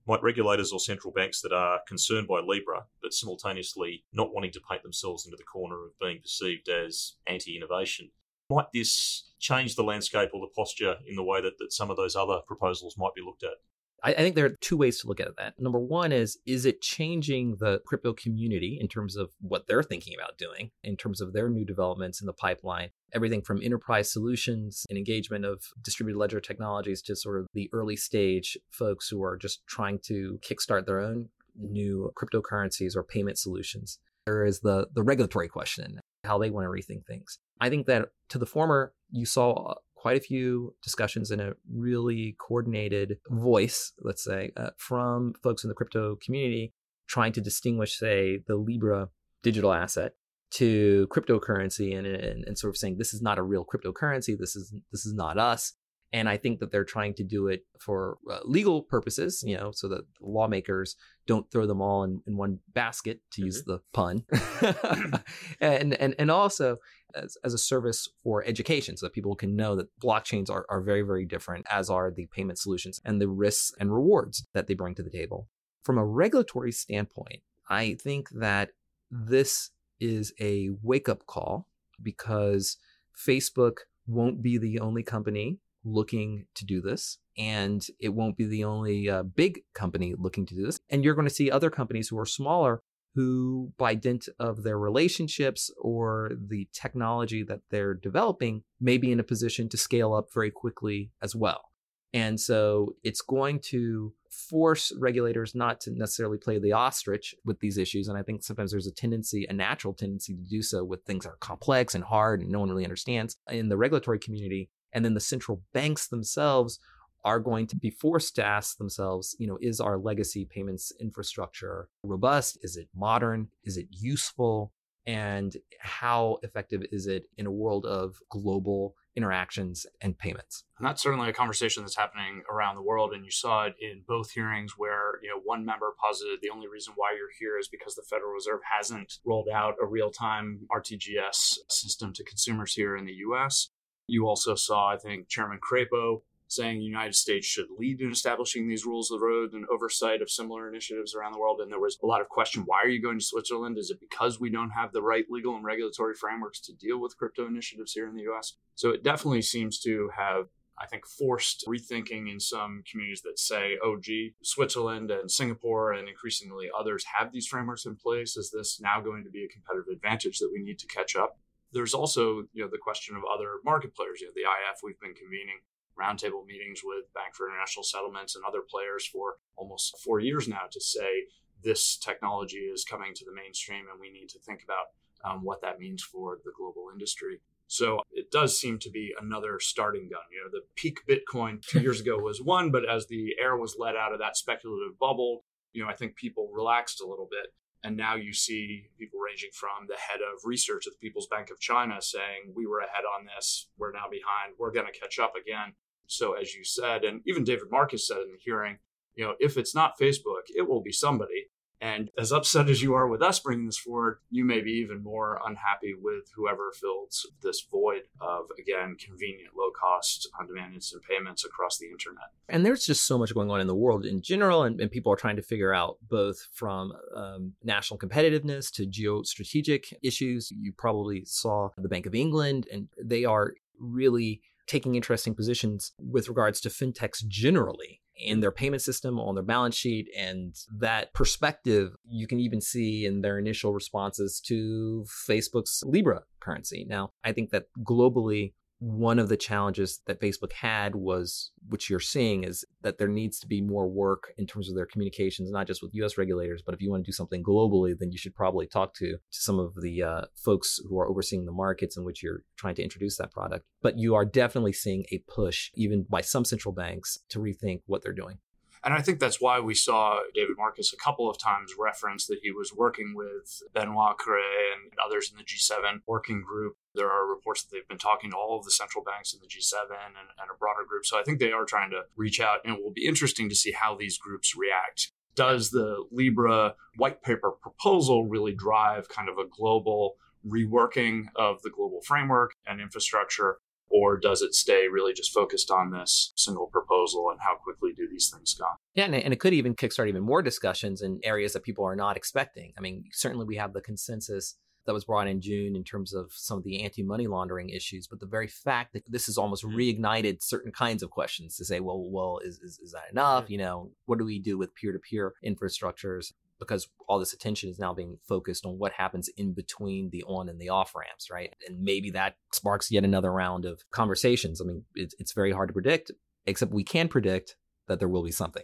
Might 0.07 0.21
regulators 0.21 0.71
or 0.71 0.79
central 0.79 1.11
banks 1.11 1.41
that 1.41 1.51
are 1.51 1.79
concerned 1.87 2.27
by 2.27 2.39
Libra, 2.39 2.85
but 3.01 3.13
simultaneously 3.13 4.05
not 4.13 4.33
wanting 4.33 4.51
to 4.51 4.61
paint 4.69 4.83
themselves 4.83 5.25
into 5.25 5.37
the 5.37 5.43
corner 5.43 5.83
of 5.85 5.99
being 5.99 6.21
perceived 6.21 6.69
as 6.69 7.13
anti 7.27 7.55
innovation, 7.55 8.11
might 8.49 8.67
this 8.73 9.31
change 9.39 9.75
the 9.75 9.83
landscape 9.83 10.29
or 10.33 10.41
the 10.41 10.53
posture 10.55 10.97
in 11.07 11.15
the 11.15 11.23
way 11.23 11.41
that, 11.41 11.57
that 11.57 11.73
some 11.73 11.89
of 11.89 11.97
those 11.97 12.15
other 12.15 12.39
proposals 12.47 12.95
might 12.97 13.15
be 13.15 13.21
looked 13.21 13.43
at? 13.43 13.57
I, 14.05 14.11
I 14.11 14.17
think 14.17 14.35
there 14.35 14.45
are 14.45 14.55
two 14.61 14.77
ways 14.77 14.99
to 14.99 15.07
look 15.07 15.19
at 15.19 15.35
that. 15.37 15.59
Number 15.59 15.79
one 15.79 16.11
is, 16.11 16.37
is 16.45 16.65
it 16.65 16.81
changing 16.81 17.57
the 17.59 17.79
crypto 17.85 18.13
community 18.13 18.77
in 18.79 18.87
terms 18.87 19.15
of 19.15 19.31
what 19.41 19.65
they're 19.67 19.83
thinking 19.83 20.13
about 20.15 20.37
doing, 20.37 20.69
in 20.83 20.95
terms 20.95 21.21
of 21.21 21.33
their 21.33 21.49
new 21.49 21.65
developments 21.65 22.21
in 22.21 22.27
the 22.27 22.33
pipeline? 22.33 22.91
Everything 23.13 23.41
from 23.41 23.61
enterprise 23.63 24.11
solutions 24.11 24.85
and 24.89 24.97
engagement 24.97 25.43
of 25.43 25.63
distributed 25.81 26.19
ledger 26.19 26.39
technologies 26.39 27.01
to 27.03 27.15
sort 27.15 27.39
of 27.39 27.47
the 27.53 27.69
early 27.73 27.95
stage 27.95 28.57
folks 28.69 29.09
who 29.09 29.23
are 29.23 29.37
just 29.37 29.65
trying 29.65 29.99
to 30.03 30.39
kickstart 30.43 30.85
their 30.85 30.99
own 30.99 31.29
new 31.57 32.11
cryptocurrencies 32.15 32.95
or 32.95 33.03
payment 33.03 33.39
solutions. 33.39 33.99
There 34.25 34.45
is 34.45 34.59
the 34.61 34.87
the 34.93 35.03
regulatory 35.03 35.47
question, 35.47 35.99
how 36.23 36.37
they 36.37 36.49
want 36.49 36.65
to 36.65 36.69
rethink 36.69 37.05
things. 37.05 37.39
I 37.61 37.69
think 37.69 37.85
that 37.87 38.09
to 38.29 38.37
the 38.37 38.45
former, 38.45 38.93
you 39.11 39.25
saw 39.25 39.75
quite 40.05 40.17
a 40.17 40.21
few 40.21 40.75
discussions 40.83 41.31
in 41.31 41.39
a 41.39 41.53
really 41.73 42.35
coordinated 42.37 43.17
voice, 43.31 43.91
let's 44.01 44.23
say, 44.23 44.51
uh, 44.55 44.69
from 44.77 45.33
folks 45.41 45.63
in 45.63 45.67
the 45.67 45.73
crypto 45.73 46.15
community 46.23 46.71
trying 47.07 47.33
to 47.33 47.41
distinguish, 47.41 47.97
say, 47.97 48.37
the 48.45 48.55
Libra 48.55 49.09
digital 49.41 49.73
asset 49.73 50.11
to 50.51 51.07
cryptocurrency 51.07 51.97
and, 51.97 52.05
and, 52.05 52.43
and 52.45 52.55
sort 52.55 52.69
of 52.69 52.77
saying 52.77 52.97
this 52.99 53.15
is 53.15 53.23
not 53.23 53.39
a 53.39 53.41
real 53.41 53.65
cryptocurrency. 53.65 54.37
This 54.39 54.55
is 54.55 54.75
this 54.91 55.07
is 55.07 55.15
not 55.15 55.39
us. 55.39 55.73
And 56.13 56.29
I 56.29 56.37
think 56.37 56.59
that 56.59 56.71
they're 56.71 56.85
trying 56.85 57.13
to 57.15 57.23
do 57.23 57.47
it 57.47 57.65
for 57.79 58.17
uh, 58.31 58.39
legal 58.45 58.83
purposes, 58.83 59.43
you 59.45 59.57
know, 59.57 59.71
so 59.71 59.87
that 59.89 60.05
lawmakers 60.21 60.95
don't 61.27 61.49
throw 61.51 61.65
them 61.65 61.81
all 61.81 62.03
in, 62.03 62.21
in 62.25 62.37
one 62.37 62.59
basket, 62.73 63.19
to 63.31 63.41
mm-hmm. 63.41 63.45
use 63.47 63.63
the 63.65 63.79
pun, 63.91 64.23
and 65.59 65.93
and 65.95 66.15
and 66.17 66.31
also 66.31 66.77
as, 67.15 67.37
as 67.43 67.53
a 67.53 67.57
service 67.57 68.07
for 68.23 68.45
education, 68.45 68.95
so 68.95 69.05
that 69.05 69.13
people 69.13 69.35
can 69.35 69.55
know 69.55 69.75
that 69.75 69.89
blockchains 69.99 70.49
are 70.49 70.65
are 70.69 70.81
very 70.81 71.01
very 71.01 71.25
different, 71.25 71.65
as 71.69 71.89
are 71.89 72.11
the 72.11 72.27
payment 72.27 72.59
solutions 72.59 73.01
and 73.03 73.19
the 73.19 73.27
risks 73.27 73.73
and 73.79 73.93
rewards 73.93 74.47
that 74.53 74.67
they 74.67 74.73
bring 74.73 74.95
to 74.95 75.03
the 75.03 75.09
table. 75.09 75.49
From 75.83 75.97
a 75.97 76.05
regulatory 76.05 76.71
standpoint, 76.71 77.41
I 77.69 77.97
think 78.01 78.29
that 78.29 78.69
this 79.11 79.71
is 79.99 80.33
a 80.39 80.69
wake 80.81 81.09
up 81.09 81.25
call 81.25 81.67
because 82.01 82.77
Facebook 83.15 83.79
won't 84.07 84.41
be 84.41 84.57
the 84.57 84.79
only 84.79 85.03
company 85.03 85.59
looking 85.85 86.45
to 86.55 86.65
do 86.65 86.81
this. 86.81 87.17
And 87.37 87.85
it 87.99 88.09
won't 88.09 88.37
be 88.37 88.45
the 88.45 88.63
only 88.63 89.09
uh, 89.09 89.23
big 89.23 89.61
company 89.73 90.15
looking 90.17 90.45
to 90.47 90.55
do 90.55 90.65
this. 90.65 90.79
And 90.89 91.03
you're 91.03 91.15
going 91.15 91.27
to 91.27 91.33
see 91.33 91.51
other 91.51 91.69
companies 91.69 92.09
who 92.09 92.17
are 92.17 92.25
smaller 92.25 92.81
who, 93.15 93.71
by 93.77 93.95
dint 93.95 94.27
of 94.39 94.63
their 94.63 94.77
relationships 94.77 95.71
or 95.79 96.31
the 96.49 96.67
technology 96.73 97.43
that 97.43 97.61
they're 97.71 97.93
developing, 97.93 98.63
may 98.79 98.97
be 98.97 99.11
in 99.11 99.21
a 99.21 99.23
position 99.23 99.69
to 99.69 99.77
scale 99.77 100.13
up 100.13 100.27
very 100.33 100.51
quickly 100.51 101.11
as 101.21 101.33
well. 101.33 101.71
And 102.13 102.39
so 102.39 102.95
it's 103.03 103.21
going 103.21 103.59
to 103.71 104.13
force 104.29 104.91
regulators 104.99 105.55
not 105.55 105.79
to 105.81 105.91
necessarily 105.91 106.37
play 106.37 106.59
the 106.59 106.73
ostrich 106.73 107.35
with 107.45 107.59
these 107.59 107.77
issues. 107.77 108.07
And 108.07 108.17
I 108.17 108.23
think 108.23 108.43
sometimes 108.43 108.71
there's 108.71 108.87
a 108.87 108.91
tendency, 108.91 109.45
a 109.49 109.53
natural 109.53 109.93
tendency 109.93 110.33
to 110.33 110.41
do 110.41 110.61
so 110.61 110.83
with 110.83 111.03
things 111.03 111.23
that 111.23 111.31
are 111.31 111.37
complex 111.37 111.95
and 111.95 112.03
hard 112.03 112.41
and 112.41 112.49
no 112.49 112.59
one 112.59 112.69
really 112.69 112.85
understands 112.85 113.37
in 113.49 113.69
the 113.69 113.77
regulatory 113.77 114.19
community. 114.19 114.69
And 114.95 115.05
then 115.05 115.13
the 115.13 115.19
central 115.19 115.61
banks 115.73 116.07
themselves 116.07 116.79
are 117.25 117.39
going 117.39 117.67
to 117.67 117.75
be 117.75 117.89
forced 117.89 118.35
to 118.35 118.45
ask 118.45 118.77
themselves, 118.77 119.35
you 119.37 119.45
know, 119.45 119.57
is 119.59 119.81
our 119.81 119.97
legacy 119.97 120.45
payments 120.45 120.93
infrastructure 120.99 121.89
robust? 122.03 122.57
Is 122.61 122.77
it 122.77 122.87
modern? 122.95 123.49
Is 123.63 123.77
it 123.77 123.87
useful? 123.91 124.71
And 125.07 125.55
how 125.79 126.37
effective 126.41 126.83
is 126.91 127.05
it 127.07 127.27
in 127.37 127.45
a 127.45 127.51
world 127.51 127.85
of 127.85 128.19
global 128.29 128.95
interactions 129.15 129.85
and 130.01 130.17
payments? 130.17 130.63
And 130.77 130.87
that's 130.87 131.01
certainly 131.01 131.29
a 131.29 131.33
conversation 131.33 131.83
that's 131.83 131.95
happening 131.95 132.43
around 132.51 132.75
the 132.75 132.81
world. 132.81 133.11
And 133.13 133.23
you 133.23 133.31
saw 133.31 133.65
it 133.65 133.75
in 133.79 134.03
both 134.07 134.31
hearings 134.31 134.73
where, 134.77 135.19
you 135.21 135.29
know, 135.29 135.39
one 135.43 135.65
member 135.65 135.93
posited 136.01 136.39
the 136.41 136.49
only 136.49 136.67
reason 136.67 136.93
why 136.95 137.13
you're 137.17 137.29
here 137.39 137.59
is 137.59 137.67
because 137.67 137.95
the 137.95 138.01
Federal 138.09 138.31
Reserve 138.31 138.61
hasn't 138.77 139.19
rolled 139.25 139.49
out 139.53 139.75
a 139.81 139.85
real-time 139.85 140.67
RTGS 140.75 141.59
system 141.69 142.13
to 142.13 142.23
consumers 142.23 142.73
here 142.73 142.95
in 142.97 143.05
the 143.05 143.13
US. 143.29 143.69
You 144.07 144.27
also 144.27 144.55
saw, 144.55 144.89
I 144.91 144.97
think, 144.97 145.27
Chairman 145.27 145.59
Crapo 145.59 146.21
saying 146.47 146.77
the 146.77 146.85
United 146.85 147.15
States 147.15 147.47
should 147.47 147.65
lead 147.77 148.01
in 148.01 148.11
establishing 148.11 148.67
these 148.67 148.85
rules 148.85 149.09
of 149.09 149.19
the 149.19 149.25
road 149.25 149.53
and 149.53 149.65
oversight 149.65 150.21
of 150.21 150.29
similar 150.29 150.69
initiatives 150.69 151.15
around 151.15 151.33
the 151.33 151.39
world. 151.39 151.59
And 151.59 151.71
there 151.71 151.79
was 151.79 151.97
a 152.03 152.05
lot 152.05 152.21
of 152.21 152.29
question 152.29 152.63
why 152.65 152.81
are 152.83 152.87
you 152.87 153.01
going 153.01 153.17
to 153.17 153.25
Switzerland? 153.25 153.77
Is 153.77 153.89
it 153.89 153.99
because 153.99 154.39
we 154.39 154.51
don't 154.51 154.69
have 154.69 154.91
the 154.91 155.01
right 155.01 155.25
legal 155.29 155.55
and 155.55 155.65
regulatory 155.65 156.13
frameworks 156.13 156.59
to 156.61 156.73
deal 156.73 156.99
with 156.99 157.17
crypto 157.17 157.47
initiatives 157.47 157.93
here 157.93 158.07
in 158.07 158.15
the 158.15 158.27
US? 158.31 158.57
So 158.75 158.91
it 158.91 159.03
definitely 159.03 159.41
seems 159.41 159.79
to 159.81 160.09
have 160.15 160.45
I 160.77 160.87
think, 160.87 161.05
forced 161.07 161.65
rethinking 161.67 162.29
in 162.29 162.39
some 162.39 162.83
communities 162.89 163.21
that 163.21 163.39
say, 163.39 163.77
oh, 163.81 163.97
gee, 163.97 164.35
Switzerland 164.43 165.09
and 165.09 165.31
Singapore 165.31 165.93
and 165.93 166.09
increasingly 166.09 166.67
others 166.77 167.05
have 167.17 167.31
these 167.31 167.47
frameworks 167.47 167.85
in 167.85 167.95
place. 167.95 168.35
Is 168.35 168.51
this 168.51 168.81
now 168.81 168.99
going 168.99 169.23
to 169.23 169.29
be 169.29 169.45
a 169.45 169.47
competitive 169.47 169.93
advantage 169.93 170.39
that 170.39 170.49
we 170.51 170.61
need 170.61 170.79
to 170.79 170.87
catch 170.87 171.15
up? 171.15 171.39
There's 171.75 171.93
also, 171.93 172.47
you 172.55 172.63
know, 172.63 172.71
the 172.71 172.79
question 172.79 173.17
of 173.17 173.23
other 173.27 173.59
market 173.65 173.93
players. 173.93 174.21
You 174.21 174.27
know, 174.27 174.33
the 174.33 174.47
IIF 174.47 174.79
we've 174.81 174.99
been 174.99 175.13
convening 175.13 175.59
roundtable 175.99 176.45
meetings 176.45 176.81
with 176.83 177.11
Bank 177.13 177.35
for 177.35 177.49
International 177.49 177.83
Settlements 177.83 178.35
and 178.35 178.43
other 178.45 178.63
players 178.63 179.05
for 179.05 179.35
almost 179.57 179.97
four 180.03 180.19
years 180.19 180.47
now 180.47 180.71
to 180.71 180.79
say 180.79 181.27
this 181.63 181.97
technology 181.97 182.71
is 182.71 182.85
coming 182.85 183.13
to 183.15 183.25
the 183.25 183.35
mainstream 183.35 183.85
and 183.91 183.99
we 183.99 184.11
need 184.11 184.29
to 184.29 184.39
think 184.39 184.63
about 184.63 184.95
um, 185.23 185.43
what 185.43 185.61
that 185.61 185.79
means 185.79 186.03
for 186.03 186.39
the 186.45 186.51
global 186.55 186.87
industry. 186.93 187.41
So 187.67 187.99
it 188.11 188.31
does 188.31 188.59
seem 188.59 188.77
to 188.79 188.91
be 188.91 189.11
another 189.19 189.59
starting 189.59 190.07
gun. 190.09 190.21
You 190.31 190.43
know, 190.43 190.51
the 190.51 190.65
peak 190.75 190.99
Bitcoin 191.09 191.61
two 191.61 191.81
years 191.81 191.99
ago 191.99 192.17
was 192.17 192.41
one, 192.41 192.71
but 192.71 192.87
as 192.87 193.07
the 193.07 193.35
air 193.41 193.57
was 193.57 193.75
let 193.77 193.95
out 193.95 194.13
of 194.13 194.19
that 194.19 194.37
speculative 194.37 194.99
bubble, 194.99 195.43
you 195.73 195.83
know, 195.83 195.89
I 195.89 195.95
think 195.95 196.15
people 196.15 196.51
relaxed 196.53 197.01
a 197.01 197.07
little 197.07 197.27
bit. 197.29 197.53
And 197.85 197.95
now 197.95 198.15
you 198.15 198.33
see 198.33 198.87
people 198.97 199.19
ranging 199.19 199.51
from 199.53 199.85
the 199.87 199.93
head 199.93 200.19
of 200.19 200.41
research 200.43 200.87
at 200.87 200.93
the 200.93 200.97
People's 200.97 201.27
Bank 201.27 201.51
of 201.51 201.59
China 201.59 202.01
saying, 202.01 202.51
we 202.55 202.65
were 202.65 202.79
ahead 202.79 203.03
on 203.05 203.27
this, 203.27 203.67
we're 203.77 203.91
now 203.91 204.09
behind, 204.09 204.55
we're 204.57 204.71
going 204.71 204.87
to 204.91 204.99
catch 204.99 205.19
up 205.19 205.33
again. 205.39 205.75
So, 206.07 206.33
as 206.33 206.55
you 206.55 206.63
said, 206.63 207.03
and 207.03 207.21
even 207.27 207.43
David 207.43 207.69
Marcus 207.69 208.07
said 208.07 208.17
in 208.17 208.31
the 208.31 208.39
hearing, 208.43 208.79
you 209.13 209.23
know, 209.23 209.35
if 209.39 209.55
it's 209.55 209.75
not 209.75 209.99
Facebook, 210.01 210.49
it 210.55 210.67
will 210.67 210.81
be 210.81 210.91
somebody. 210.91 211.51
And 211.85 212.09
as 212.17 212.31
upset 212.31 212.67
as 212.67 212.81
you 212.81 212.95
are 212.95 213.07
with 213.07 213.21
us 213.21 213.39
bringing 213.39 213.67
this 213.67 213.77
forward, 213.77 214.17
you 214.31 214.43
may 214.43 214.59
be 214.59 214.71
even 214.71 215.03
more 215.03 215.39
unhappy 215.45 215.93
with 215.93 216.23
whoever 216.35 216.71
fills 216.71 217.27
this 217.43 217.61
void 217.69 218.01
of, 218.19 218.45
again, 218.59 218.97
convenient, 218.99 219.53
low 219.55 219.69
cost, 219.79 220.27
on 220.39 220.47
demand 220.47 220.73
instant 220.73 221.03
payments 221.07 221.45
across 221.45 221.77
the 221.77 221.85
internet. 221.85 222.29
And 222.49 222.65
there's 222.65 222.87
just 222.87 223.05
so 223.05 223.19
much 223.19 223.35
going 223.35 223.51
on 223.51 223.61
in 223.61 223.67
the 223.67 223.75
world 223.75 224.03
in 224.03 224.23
general, 224.23 224.63
and, 224.63 224.81
and 224.81 224.89
people 224.89 225.13
are 225.13 225.15
trying 225.15 225.35
to 225.35 225.43
figure 225.43 225.75
out 225.75 225.97
both 226.09 226.47
from 226.53 226.91
um, 227.15 227.53
national 227.63 227.99
competitiveness 227.99 228.73
to 228.73 228.87
geostrategic 228.87 229.93
issues. 230.01 230.49
You 230.49 230.73
probably 230.75 231.23
saw 231.25 231.69
the 231.77 231.87
Bank 231.87 232.07
of 232.07 232.15
England, 232.15 232.67
and 232.73 232.87
they 232.99 233.25
are 233.25 233.53
really 233.79 234.41
taking 234.67 234.95
interesting 234.95 235.35
positions 235.35 235.93
with 235.99 236.27
regards 236.27 236.59
to 236.61 236.69
fintechs 236.69 237.25
generally 237.27 238.01
in 238.17 238.39
their 238.39 238.51
payment 238.51 238.81
system 238.81 239.19
on 239.19 239.35
their 239.35 239.43
balance 239.43 239.75
sheet 239.75 240.07
and 240.17 240.55
that 240.79 241.13
perspective 241.13 241.95
you 242.07 242.27
can 242.27 242.39
even 242.39 242.61
see 242.61 243.05
in 243.05 243.21
their 243.21 243.37
initial 243.37 243.73
responses 243.73 244.39
to 244.39 245.05
Facebook's 245.29 245.83
Libra 245.85 246.23
currency. 246.39 246.85
Now, 246.87 247.11
I 247.23 247.33
think 247.33 247.49
that 247.51 247.65
globally 247.85 248.53
one 248.79 249.19
of 249.19 249.29
the 249.29 249.37
challenges 249.37 250.01
that 250.05 250.19
Facebook 250.19 250.51
had 250.51 250.95
was, 250.95 251.51
which 251.69 251.89
you're 251.89 251.99
seeing, 251.99 252.43
is 252.43 252.65
that 252.81 252.97
there 252.97 253.07
needs 253.07 253.39
to 253.39 253.47
be 253.47 253.61
more 253.61 253.87
work 253.87 254.33
in 254.37 254.45
terms 254.45 254.69
of 254.69 254.75
their 254.75 254.85
communications, 254.85 255.49
not 255.51 255.67
just 255.67 255.81
with 255.81 255.93
US 255.93 256.17
regulators, 256.17 256.61
but 256.65 256.75
if 256.75 256.81
you 256.81 256.89
want 256.89 257.05
to 257.05 257.09
do 257.09 257.15
something 257.15 257.43
globally, 257.43 257.97
then 257.97 258.11
you 258.11 258.17
should 258.17 258.35
probably 258.35 258.67
talk 258.67 258.93
to, 258.95 259.13
to 259.13 259.17
some 259.29 259.59
of 259.59 259.73
the 259.81 260.03
uh, 260.03 260.21
folks 260.35 260.79
who 260.87 260.99
are 260.99 261.07
overseeing 261.07 261.45
the 261.45 261.51
markets 261.51 261.97
in 261.97 262.03
which 262.03 262.21
you're 262.21 262.41
trying 262.57 262.75
to 262.75 262.83
introduce 262.83 263.17
that 263.17 263.31
product. 263.31 263.65
But 263.81 263.97
you 263.97 264.15
are 264.15 264.25
definitely 264.25 264.73
seeing 264.73 265.05
a 265.11 265.19
push, 265.19 265.71
even 265.75 266.05
by 266.09 266.21
some 266.21 266.45
central 266.45 266.73
banks, 266.73 267.17
to 267.29 267.39
rethink 267.39 267.81
what 267.85 268.03
they're 268.03 268.13
doing. 268.13 268.39
And 268.85 268.93
I 268.93 269.01
think 269.01 269.19
that's 269.19 269.41
why 269.41 269.59
we 269.59 269.73
saw 269.73 270.19
David 270.35 270.57
Marcus 270.57 270.93
a 270.93 270.97
couple 270.97 271.27
of 271.27 271.39
times 271.39 271.73
reference 271.77 272.27
that 272.27 272.39
he 272.43 272.51
was 272.51 272.71
working 272.71 273.15
with 273.15 273.63
Benoit 273.73 274.15
Cœuré 274.17 274.73
and 274.73 274.91
others 275.03 275.31
in 275.31 275.37
the 275.37 275.43
G7 275.43 276.01
working 276.05 276.43
group. 276.43 276.75
There 276.93 277.09
are 277.09 277.27
reports 277.27 277.63
that 277.63 277.71
they've 277.71 277.87
been 277.87 277.97
talking 277.97 278.29
to 278.29 278.37
all 278.37 278.59
of 278.59 278.63
the 278.63 278.69
central 278.69 279.03
banks 279.03 279.33
in 279.33 279.39
the 279.39 279.47
G7 279.47 279.89
and, 279.89 280.15
and 280.39 280.49
a 280.53 280.57
broader 280.59 280.85
group. 280.87 281.03
So 281.07 281.19
I 281.19 281.23
think 281.23 281.39
they 281.39 281.51
are 281.51 281.65
trying 281.65 281.89
to 281.89 282.03
reach 282.15 282.39
out, 282.39 282.59
and 282.63 282.77
it 282.77 282.83
will 282.83 282.93
be 282.93 283.07
interesting 283.07 283.49
to 283.49 283.55
see 283.55 283.71
how 283.71 283.95
these 283.95 284.19
groups 284.19 284.55
react. 284.55 285.11
Does 285.33 285.71
the 285.71 286.05
Libra 286.11 286.75
white 286.97 287.23
paper 287.23 287.51
proposal 287.51 288.27
really 288.27 288.53
drive 288.53 289.09
kind 289.09 289.29
of 289.29 289.39
a 289.39 289.47
global 289.49 290.15
reworking 290.47 291.25
of 291.35 291.63
the 291.63 291.71
global 291.71 292.01
framework 292.05 292.53
and 292.67 292.79
infrastructure? 292.79 293.57
Or 293.89 294.17
does 294.17 294.41
it 294.41 294.53
stay 294.53 294.87
really 294.87 295.13
just 295.13 295.33
focused 295.33 295.71
on 295.71 295.91
this 295.91 296.33
single 296.35 296.67
proposal 296.67 297.29
and 297.29 297.39
how 297.41 297.55
quickly 297.55 297.91
do 297.95 298.07
these 298.09 298.29
things 298.29 298.53
go? 298.53 298.65
Yeah, 298.93 299.05
and 299.05 299.33
it, 299.33 299.39
could 299.39 299.53
even 299.53 299.75
kickstart 299.75 300.07
even 300.07 300.23
more 300.23 300.41
discussions 300.41 301.01
in 301.01 301.19
areas 301.23 301.53
that 301.53 301.63
people 301.63 301.85
are 301.85 301.95
not 301.95 302.17
expecting. 302.17 302.73
I 302.77 302.81
mean, 302.81 303.05
certainly 303.11 303.45
we 303.45 303.57
have 303.57 303.73
the 303.73 303.81
consensus 303.81 304.55
that 304.85 304.93
was 304.93 305.05
brought 305.05 305.27
in 305.27 305.41
June 305.41 305.75
in 305.75 305.83
terms 305.83 306.13
of 306.13 306.31
some 306.31 306.57
of 306.57 306.63
the 306.63 306.83
anti 306.83 307.03
money 307.03 307.27
laundering 307.27 307.69
issues, 307.69 308.07
but 308.07 308.19
the 308.19 308.25
very 308.25 308.47
fact 308.47 308.93
that 308.93 309.03
this 309.07 309.25
has 309.25 309.37
almost 309.37 309.63
mm-hmm. 309.63 309.77
reignited 309.77 310.43
certain 310.43 310.71
kinds 310.71 311.01
of 311.03 311.09
questions 311.09 311.55
to 311.57 311.65
say, 311.65 311.79
well, 311.79 312.07
well, 312.09 312.39
is 312.43 312.59
is, 312.59 312.79
is 312.79 312.91
that 312.91 313.11
enough? 313.11 313.49
You 313.49 313.57
know, 313.57 313.91
what 314.05 314.19
do 314.19 314.25
we 314.25 314.39
do 314.39 314.57
with 314.57 314.75
peer 314.75 314.91
to 314.91 314.99
peer 314.99 315.33
infrastructures? 315.45 316.33
Because 316.59 316.87
all 317.07 317.19
this 317.19 317.33
attention 317.33 317.69
is 317.69 317.79
now 317.79 317.93
being 317.93 318.17
focused 318.27 318.65
on 318.65 318.79
what 318.79 318.93
happens 318.93 319.29
in 319.35 319.53
between 319.53 320.09
the 320.11 320.23
on 320.23 320.47
and 320.47 320.59
the 320.59 320.69
off 320.69 320.95
ramps, 320.95 321.29
right? 321.29 321.53
And 321.67 321.81
maybe 321.81 322.11
that 322.11 322.35
sparks 322.53 322.91
yet 322.91 323.03
another 323.03 323.31
round 323.31 323.65
of 323.65 323.81
conversations. 323.91 324.61
I 324.61 324.65
mean, 324.65 324.83
it's, 324.95 325.15
it's 325.19 325.33
very 325.33 325.51
hard 325.51 325.69
to 325.69 325.73
predict, 325.73 326.11
except 326.45 326.71
we 326.71 326.83
can 326.83 327.07
predict 327.07 327.57
that 327.87 327.99
there 327.99 328.07
will 328.07 328.23
be 328.23 328.31
something. 328.31 328.63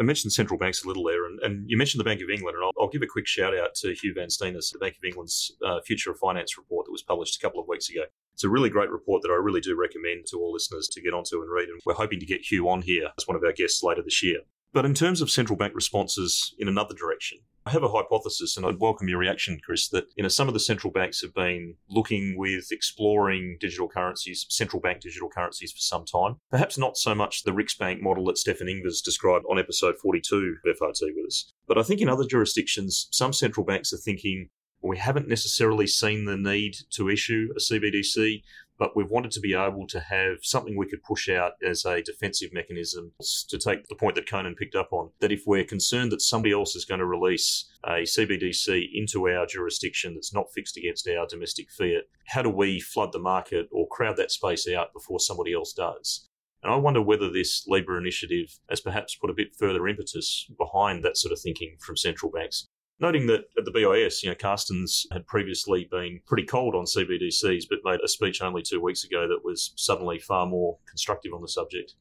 I 0.00 0.04
mentioned 0.04 0.32
central 0.32 0.58
banks 0.58 0.84
a 0.84 0.86
little 0.86 1.02
there, 1.02 1.26
and, 1.26 1.40
and 1.40 1.68
you 1.68 1.76
mentioned 1.76 1.98
the 1.98 2.04
Bank 2.04 2.20
of 2.20 2.30
England, 2.30 2.54
and 2.56 2.64
I'll, 2.64 2.70
I'll, 2.80 2.88
give 2.88 3.02
a 3.02 3.06
quick 3.06 3.26
shout 3.26 3.56
out 3.56 3.74
to 3.76 3.88
Huw 3.88 4.14
Van 4.14 4.28
Steenis, 4.28 4.72
the 4.72 4.78
Bank 4.78 4.94
of 4.96 5.04
England's 5.04 5.52
uh, 5.66 5.80
Future 5.80 6.12
of 6.12 6.18
Finance 6.18 6.56
report 6.56 6.86
that 6.86 6.92
was 6.92 7.02
published 7.02 7.36
a 7.36 7.40
couple 7.40 7.60
of 7.60 7.66
weeks 7.66 7.90
ago. 7.90 8.02
It's 8.32 8.44
a 8.44 8.48
really 8.48 8.70
great 8.70 8.90
report 8.90 9.22
that 9.22 9.32
I 9.32 9.34
really 9.34 9.60
do 9.60 9.76
recommend 9.76 10.26
to 10.30 10.38
all 10.38 10.52
listeners 10.52 10.86
to 10.92 11.02
get 11.02 11.14
onto 11.14 11.42
and 11.42 11.50
read, 11.50 11.68
and 11.68 11.80
we're 11.84 11.94
hoping 11.94 12.20
to 12.20 12.26
get 12.26 12.44
Huw 12.44 12.68
on 12.68 12.82
here 12.82 13.08
as 13.18 13.26
one 13.26 13.36
of 13.36 13.42
our 13.42 13.52
guests 13.52 13.82
later 13.82 14.02
this 14.02 14.22
year. 14.22 14.38
But 14.72 14.84
in 14.84 14.94
terms 14.94 15.20
of 15.20 15.30
central 15.30 15.56
bank 15.56 15.74
responses 15.74 16.54
in 16.58 16.68
another 16.68 16.94
direction, 16.94 17.38
I 17.64 17.70
have 17.70 17.82
a 17.82 17.88
hypothesis, 17.88 18.56
and 18.56 18.64
I'd 18.64 18.80
welcome 18.80 19.08
your 19.08 19.18
reaction, 19.18 19.58
Chris, 19.64 19.88
that 19.88 20.06
you 20.16 20.22
know 20.22 20.28
some 20.28 20.48
of 20.48 20.54
the 20.54 20.60
central 20.60 20.90
banks 20.92 21.20
have 21.20 21.34
been 21.34 21.74
looking 21.88 22.34
with 22.38 22.68
exploring 22.70 23.58
digital 23.60 23.88
currencies, 23.88 24.46
central 24.48 24.80
bank 24.80 25.00
digital 25.00 25.28
currencies 25.28 25.72
for 25.72 25.80
some 25.80 26.04
time. 26.04 26.36
Perhaps 26.50 26.78
not 26.78 26.96
so 26.96 27.14
much 27.14 27.42
the 27.42 27.50
Riksbank 27.50 28.00
model 28.00 28.24
that 28.26 28.38
Stefan 28.38 28.68
Ingves 28.68 29.02
described 29.02 29.44
on 29.50 29.58
episode 29.58 29.96
42 29.98 30.56
of 30.64 30.76
FRT 30.78 31.00
with 31.14 31.26
us. 31.26 31.52
But 31.66 31.78
I 31.78 31.82
think 31.82 32.00
in 32.00 32.08
other 32.08 32.24
jurisdictions, 32.24 33.08
some 33.10 33.32
central 33.32 33.66
banks 33.66 33.92
are 33.92 33.98
thinking, 33.98 34.48
well, 34.80 34.90
we 34.90 34.98
haven't 34.98 35.28
necessarily 35.28 35.86
seen 35.86 36.24
the 36.24 36.36
need 36.36 36.74
to 36.92 37.10
issue 37.10 37.48
a 37.56 37.60
CBDC, 37.60 38.42
but 38.78 38.96
we've 38.96 39.10
wanted 39.10 39.32
to 39.32 39.40
be 39.40 39.54
able 39.54 39.86
to 39.88 40.00
have 40.00 40.38
something 40.42 40.76
we 40.76 40.88
could 40.88 41.02
push 41.02 41.28
out 41.28 41.52
as 41.66 41.84
a 41.84 42.02
defensive 42.02 42.52
mechanism 42.52 43.12
to 43.48 43.58
take 43.58 43.86
the 43.88 43.94
point 43.94 44.14
that 44.14 44.28
Conan 44.28 44.54
picked 44.54 44.76
up 44.76 44.92
on 44.92 45.10
that 45.20 45.32
if 45.32 45.42
we're 45.46 45.64
concerned 45.64 46.12
that 46.12 46.22
somebody 46.22 46.54
else 46.54 46.76
is 46.76 46.84
going 46.84 47.00
to 47.00 47.06
release 47.06 47.70
a 47.84 48.02
CBDC 48.02 48.88
into 48.94 49.28
our 49.28 49.46
jurisdiction 49.46 50.14
that's 50.14 50.34
not 50.34 50.52
fixed 50.54 50.76
against 50.76 51.08
our 51.08 51.26
domestic 51.26 51.70
fiat, 51.70 52.04
how 52.26 52.42
do 52.42 52.50
we 52.50 52.80
flood 52.80 53.12
the 53.12 53.18
market 53.18 53.68
or 53.72 53.88
crowd 53.88 54.16
that 54.16 54.30
space 54.30 54.68
out 54.68 54.92
before 54.92 55.20
somebody 55.20 55.52
else 55.52 55.72
does? 55.72 56.28
And 56.62 56.72
I 56.72 56.76
wonder 56.76 57.00
whether 57.00 57.30
this 57.30 57.64
Libra 57.68 57.98
initiative 57.98 58.58
has 58.68 58.80
perhaps 58.80 59.14
put 59.14 59.30
a 59.30 59.34
bit 59.34 59.54
further 59.56 59.86
impetus 59.86 60.48
behind 60.58 61.04
that 61.04 61.16
sort 61.16 61.32
of 61.32 61.40
thinking 61.40 61.76
from 61.78 61.96
central 61.96 62.32
banks. 62.32 62.66
Noting 63.00 63.26
that 63.28 63.44
at 63.56 63.64
the 63.64 63.70
BIS, 63.70 64.24
you 64.24 64.30
know, 64.30 64.34
Carstens 64.34 65.06
had 65.12 65.26
previously 65.26 65.86
been 65.88 66.20
pretty 66.26 66.44
cold 66.44 66.74
on 66.74 66.84
CBDCs, 66.84 67.64
but 67.70 67.78
made 67.84 68.00
a 68.02 68.08
speech 68.08 68.42
only 68.42 68.62
two 68.62 68.80
weeks 68.80 69.04
ago 69.04 69.28
that 69.28 69.44
was 69.44 69.72
suddenly 69.76 70.18
far 70.18 70.46
more 70.46 70.78
constructive 70.88 71.32
on 71.32 71.40
the 71.40 71.48
subject. 71.48 71.94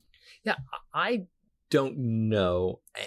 Yeah, 0.44 0.56
I 0.94 1.28
don't 1.70 1.98
know 1.98 2.80
eh, 2.96 3.06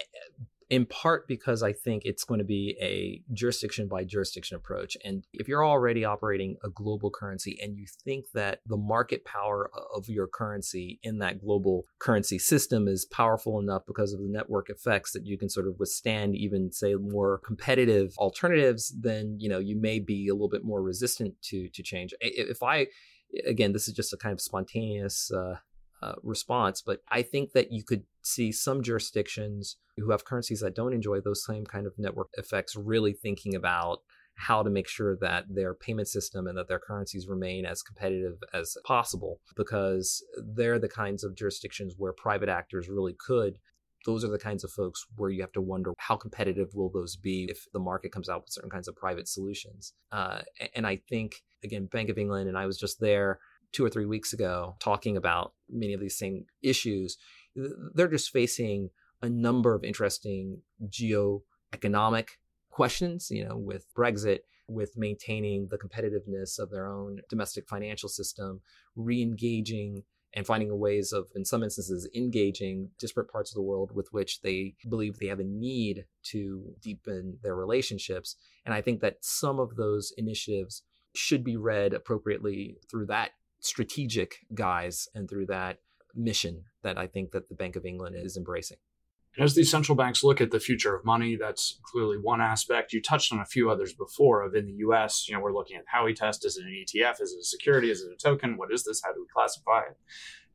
in 0.71 0.85
part 0.85 1.27
because 1.27 1.61
I 1.61 1.73
think 1.73 2.03
it's 2.05 2.23
going 2.23 2.37
to 2.37 2.45
be 2.45 2.77
a 2.81 3.21
jurisdiction 3.33 3.89
by 3.89 4.05
jurisdiction 4.05 4.55
approach. 4.55 4.95
And 5.03 5.27
if 5.33 5.49
you're 5.49 5.65
already 5.65 6.05
operating 6.05 6.55
a 6.63 6.69
global 6.69 7.11
currency 7.11 7.59
and 7.61 7.75
you 7.75 7.85
think 8.05 8.27
that 8.33 8.61
the 8.65 8.77
market 8.77 9.25
power 9.25 9.69
of 9.93 10.07
your 10.07 10.27
currency 10.27 10.97
in 11.03 11.19
that 11.19 11.39
global 11.39 11.87
currency 11.99 12.39
system 12.39 12.87
is 12.87 13.03
powerful 13.03 13.59
enough 13.59 13.81
because 13.85 14.13
of 14.13 14.21
the 14.21 14.29
network 14.29 14.69
effects 14.69 15.11
that 15.11 15.25
you 15.25 15.37
can 15.37 15.49
sort 15.49 15.67
of 15.67 15.77
withstand 15.77 16.37
even 16.37 16.71
say 16.71 16.95
more 16.95 17.41
competitive 17.45 18.13
alternatives, 18.17 18.95
then 18.97 19.35
you 19.41 19.49
know 19.49 19.59
you 19.59 19.75
may 19.75 19.99
be 19.99 20.29
a 20.29 20.33
little 20.33 20.47
bit 20.47 20.63
more 20.63 20.81
resistant 20.81 21.33
to 21.41 21.67
to 21.67 21.83
change. 21.83 22.13
If 22.21 22.63
I 22.63 22.87
again, 23.45 23.73
this 23.73 23.89
is 23.89 23.93
just 23.93 24.13
a 24.13 24.17
kind 24.17 24.31
of 24.31 24.39
spontaneous 24.39 25.31
uh, 25.31 25.55
uh, 26.01 26.13
response. 26.23 26.81
But 26.81 27.01
I 27.09 27.21
think 27.21 27.53
that 27.53 27.71
you 27.71 27.83
could 27.83 28.03
see 28.21 28.51
some 28.51 28.83
jurisdictions 28.83 29.77
who 29.97 30.11
have 30.11 30.25
currencies 30.25 30.61
that 30.61 30.75
don't 30.75 30.93
enjoy 30.93 31.21
those 31.21 31.45
same 31.45 31.65
kind 31.65 31.85
of 31.85 31.93
network 31.97 32.29
effects 32.33 32.75
really 32.75 33.13
thinking 33.13 33.55
about 33.55 33.99
how 34.35 34.63
to 34.63 34.69
make 34.69 34.87
sure 34.87 35.15
that 35.17 35.45
their 35.49 35.73
payment 35.73 36.07
system 36.07 36.47
and 36.47 36.57
that 36.57 36.67
their 36.67 36.79
currencies 36.79 37.27
remain 37.27 37.65
as 37.65 37.83
competitive 37.83 38.37
as 38.53 38.75
possible 38.85 39.39
because 39.55 40.23
they're 40.55 40.79
the 40.79 40.89
kinds 40.89 41.23
of 41.23 41.35
jurisdictions 41.35 41.93
where 41.97 42.13
private 42.13 42.49
actors 42.49 42.89
really 42.89 43.15
could 43.19 43.57
those 44.05 44.23
are 44.23 44.29
the 44.29 44.39
kinds 44.39 44.63
of 44.63 44.71
folks 44.71 45.05
where 45.15 45.29
you 45.29 45.41
have 45.41 45.51
to 45.51 45.61
wonder 45.61 45.93
how 45.99 46.15
competitive 46.15 46.69
will 46.73 46.89
those 46.89 47.15
be 47.15 47.47
if 47.49 47.65
the 47.73 47.79
market 47.79 48.11
comes 48.11 48.29
out 48.29 48.41
with 48.41 48.51
certain 48.51 48.69
kinds 48.69 48.87
of 48.87 48.95
private 48.95 49.27
solutions 49.27 49.93
uh, 50.11 50.41
and 50.75 50.87
i 50.87 50.95
think 51.09 51.43
again 51.63 51.85
bank 51.85 52.09
of 52.09 52.17
england 52.17 52.47
and 52.47 52.57
i 52.57 52.65
was 52.65 52.77
just 52.77 52.99
there 52.99 53.39
two 53.71 53.85
or 53.85 53.89
three 53.89 54.05
weeks 54.05 54.33
ago 54.33 54.75
talking 54.79 55.15
about 55.15 55.53
many 55.69 55.93
of 55.93 55.99
these 55.99 56.17
same 56.17 56.45
issues. 56.61 57.17
They're 57.93 58.07
just 58.07 58.31
facing 58.31 58.89
a 59.21 59.29
number 59.29 59.75
of 59.75 59.83
interesting 59.83 60.61
geo-economic 60.89 62.39
questions, 62.69 63.29
you 63.29 63.45
know, 63.47 63.57
with 63.57 63.85
Brexit, 63.93 64.39
with 64.67 64.97
maintaining 64.97 65.67
the 65.69 65.77
competitiveness 65.77 66.57
of 66.57 66.71
their 66.71 66.87
own 66.87 67.19
domestic 67.29 67.67
financial 67.67 68.09
system, 68.09 68.61
re-engaging 68.95 70.03
and 70.33 70.45
finding 70.45 70.79
ways 70.79 71.11
of, 71.11 71.27
in 71.35 71.43
some 71.43 71.61
instances, 71.61 72.09
engaging 72.15 72.89
disparate 72.97 73.29
parts 73.29 73.51
of 73.51 73.55
the 73.55 73.61
world 73.61 73.91
with 73.93 74.07
which 74.11 74.39
they 74.41 74.75
believe 74.89 75.19
they 75.19 75.27
have 75.27 75.41
a 75.41 75.43
need 75.43 76.05
to 76.23 76.73
deepen 76.81 77.37
their 77.43 77.55
relationships. 77.55 78.37
And 78.65 78.73
I 78.73 78.81
think 78.81 79.01
that 79.01 79.17
some 79.19 79.59
of 79.59 79.75
those 79.75 80.13
initiatives 80.15 80.83
should 81.13 81.43
be 81.43 81.57
read 81.57 81.93
appropriately 81.93 82.77
through 82.89 83.07
that 83.07 83.31
strategic 83.61 84.39
guise 84.53 85.07
and 85.15 85.29
through 85.29 85.45
that 85.45 85.77
mission 86.15 86.65
that 86.83 86.97
I 86.97 87.07
think 87.07 87.31
that 87.31 87.47
the 87.47 87.55
Bank 87.55 87.75
of 87.75 87.85
England 87.85 88.15
is 88.17 88.35
embracing. 88.35 88.77
As 89.39 89.55
these 89.55 89.71
central 89.71 89.95
banks 89.95 90.25
look 90.25 90.41
at 90.41 90.51
the 90.51 90.59
future 90.59 90.93
of 90.93 91.05
money, 91.05 91.37
that's 91.37 91.79
clearly 91.83 92.17
one 92.17 92.41
aspect. 92.41 92.91
You 92.91 93.01
touched 93.01 93.31
on 93.31 93.39
a 93.39 93.45
few 93.45 93.71
others 93.71 93.93
before 93.93 94.43
of 94.43 94.55
in 94.55 94.65
the 94.65 94.73
US, 94.87 95.27
you 95.29 95.33
know, 95.33 95.39
we're 95.39 95.53
looking 95.53 95.77
at 95.77 95.85
how 95.87 96.03
we 96.05 96.13
test. 96.13 96.45
Is 96.45 96.57
it 96.57 96.65
an 96.65 96.85
ETF? 96.85 97.21
Is 97.21 97.33
it 97.33 97.39
a 97.39 97.45
security? 97.45 97.89
Is 97.89 98.01
it 98.01 98.11
a 98.11 98.17
token? 98.17 98.57
What 98.57 98.73
is 98.73 98.83
this? 98.83 99.01
How 99.01 99.13
do 99.13 99.21
we 99.21 99.27
classify 99.33 99.83
it? 99.89 99.97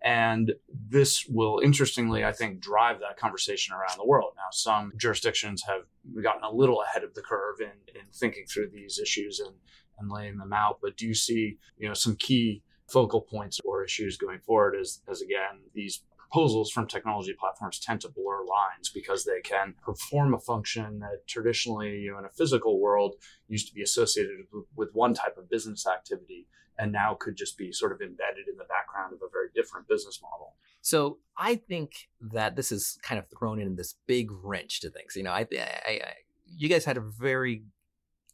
And 0.02 0.52
this 0.68 1.24
will 1.26 1.60
interestingly, 1.64 2.22
I 2.22 2.32
think, 2.32 2.60
drive 2.60 3.00
that 3.00 3.16
conversation 3.16 3.74
around 3.74 3.96
the 3.96 4.04
world. 4.04 4.34
Now, 4.36 4.50
some 4.52 4.92
jurisdictions 4.98 5.62
have 5.66 5.82
gotten 6.22 6.44
a 6.44 6.52
little 6.52 6.82
ahead 6.82 7.02
of 7.02 7.14
the 7.14 7.22
curve 7.22 7.60
in, 7.60 7.98
in 7.98 8.02
thinking 8.12 8.44
through 8.44 8.68
these 8.68 8.98
issues 8.98 9.40
and, 9.40 9.54
and 9.98 10.10
laying 10.10 10.36
them 10.36 10.52
out. 10.52 10.80
But 10.82 10.98
do 10.98 11.06
you 11.06 11.14
see, 11.14 11.56
you 11.78 11.88
know, 11.88 11.94
some 11.94 12.14
key 12.16 12.62
focal 12.88 13.20
points 13.20 13.60
or 13.64 13.84
issues 13.84 14.16
going 14.16 14.40
forward 14.40 14.76
as, 14.80 15.00
as 15.08 15.20
again, 15.20 15.60
these 15.74 16.02
proposals 16.16 16.70
from 16.70 16.86
technology 16.86 17.34
platforms 17.38 17.78
tend 17.78 18.00
to 18.00 18.08
blur 18.08 18.44
lines 18.44 18.90
because 18.92 19.24
they 19.24 19.40
can 19.42 19.74
perform 19.82 20.34
a 20.34 20.38
function 20.38 20.98
that 20.98 21.26
traditionally, 21.26 22.00
you 22.00 22.12
know, 22.12 22.18
in 22.18 22.24
a 22.24 22.30
physical 22.30 22.80
world 22.80 23.14
used 23.48 23.68
to 23.68 23.74
be 23.74 23.82
associated 23.82 24.40
with 24.74 24.90
one 24.92 25.14
type 25.14 25.36
of 25.36 25.48
business 25.48 25.86
activity 25.86 26.46
and 26.78 26.92
now 26.92 27.16
could 27.18 27.36
just 27.36 27.56
be 27.56 27.72
sort 27.72 27.92
of 27.92 28.00
embedded 28.00 28.48
in 28.48 28.56
the 28.56 28.64
background 28.64 29.12
of 29.12 29.20
a 29.22 29.30
very 29.32 29.48
different 29.54 29.88
business 29.88 30.20
model. 30.20 30.54
So 30.82 31.18
I 31.36 31.56
think 31.56 32.08
that 32.20 32.54
this 32.54 32.70
is 32.70 32.98
kind 33.02 33.18
of 33.18 33.26
thrown 33.28 33.60
in 33.60 33.76
this 33.76 33.94
big 34.06 34.30
wrench 34.30 34.80
to 34.80 34.90
things. 34.90 35.16
You 35.16 35.22
know, 35.22 35.32
I, 35.32 35.46
I, 35.52 35.90
I 35.90 36.12
you 36.46 36.68
guys 36.68 36.84
had 36.84 36.96
a 36.96 37.00
very 37.00 37.64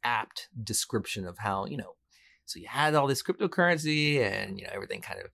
apt 0.05 0.49
description 0.62 1.27
of 1.27 1.38
how 1.38 1.67
you 1.67 1.77
know 1.77 1.95
so 2.46 2.59
you 2.59 2.66
had 2.68 2.94
all 2.94 3.07
this 3.07 3.22
cryptocurrency 3.22 4.20
and 4.20 4.59
you 4.59 4.64
know 4.64 4.72
everything 4.72 5.00
kind 5.00 5.20
of 5.20 5.26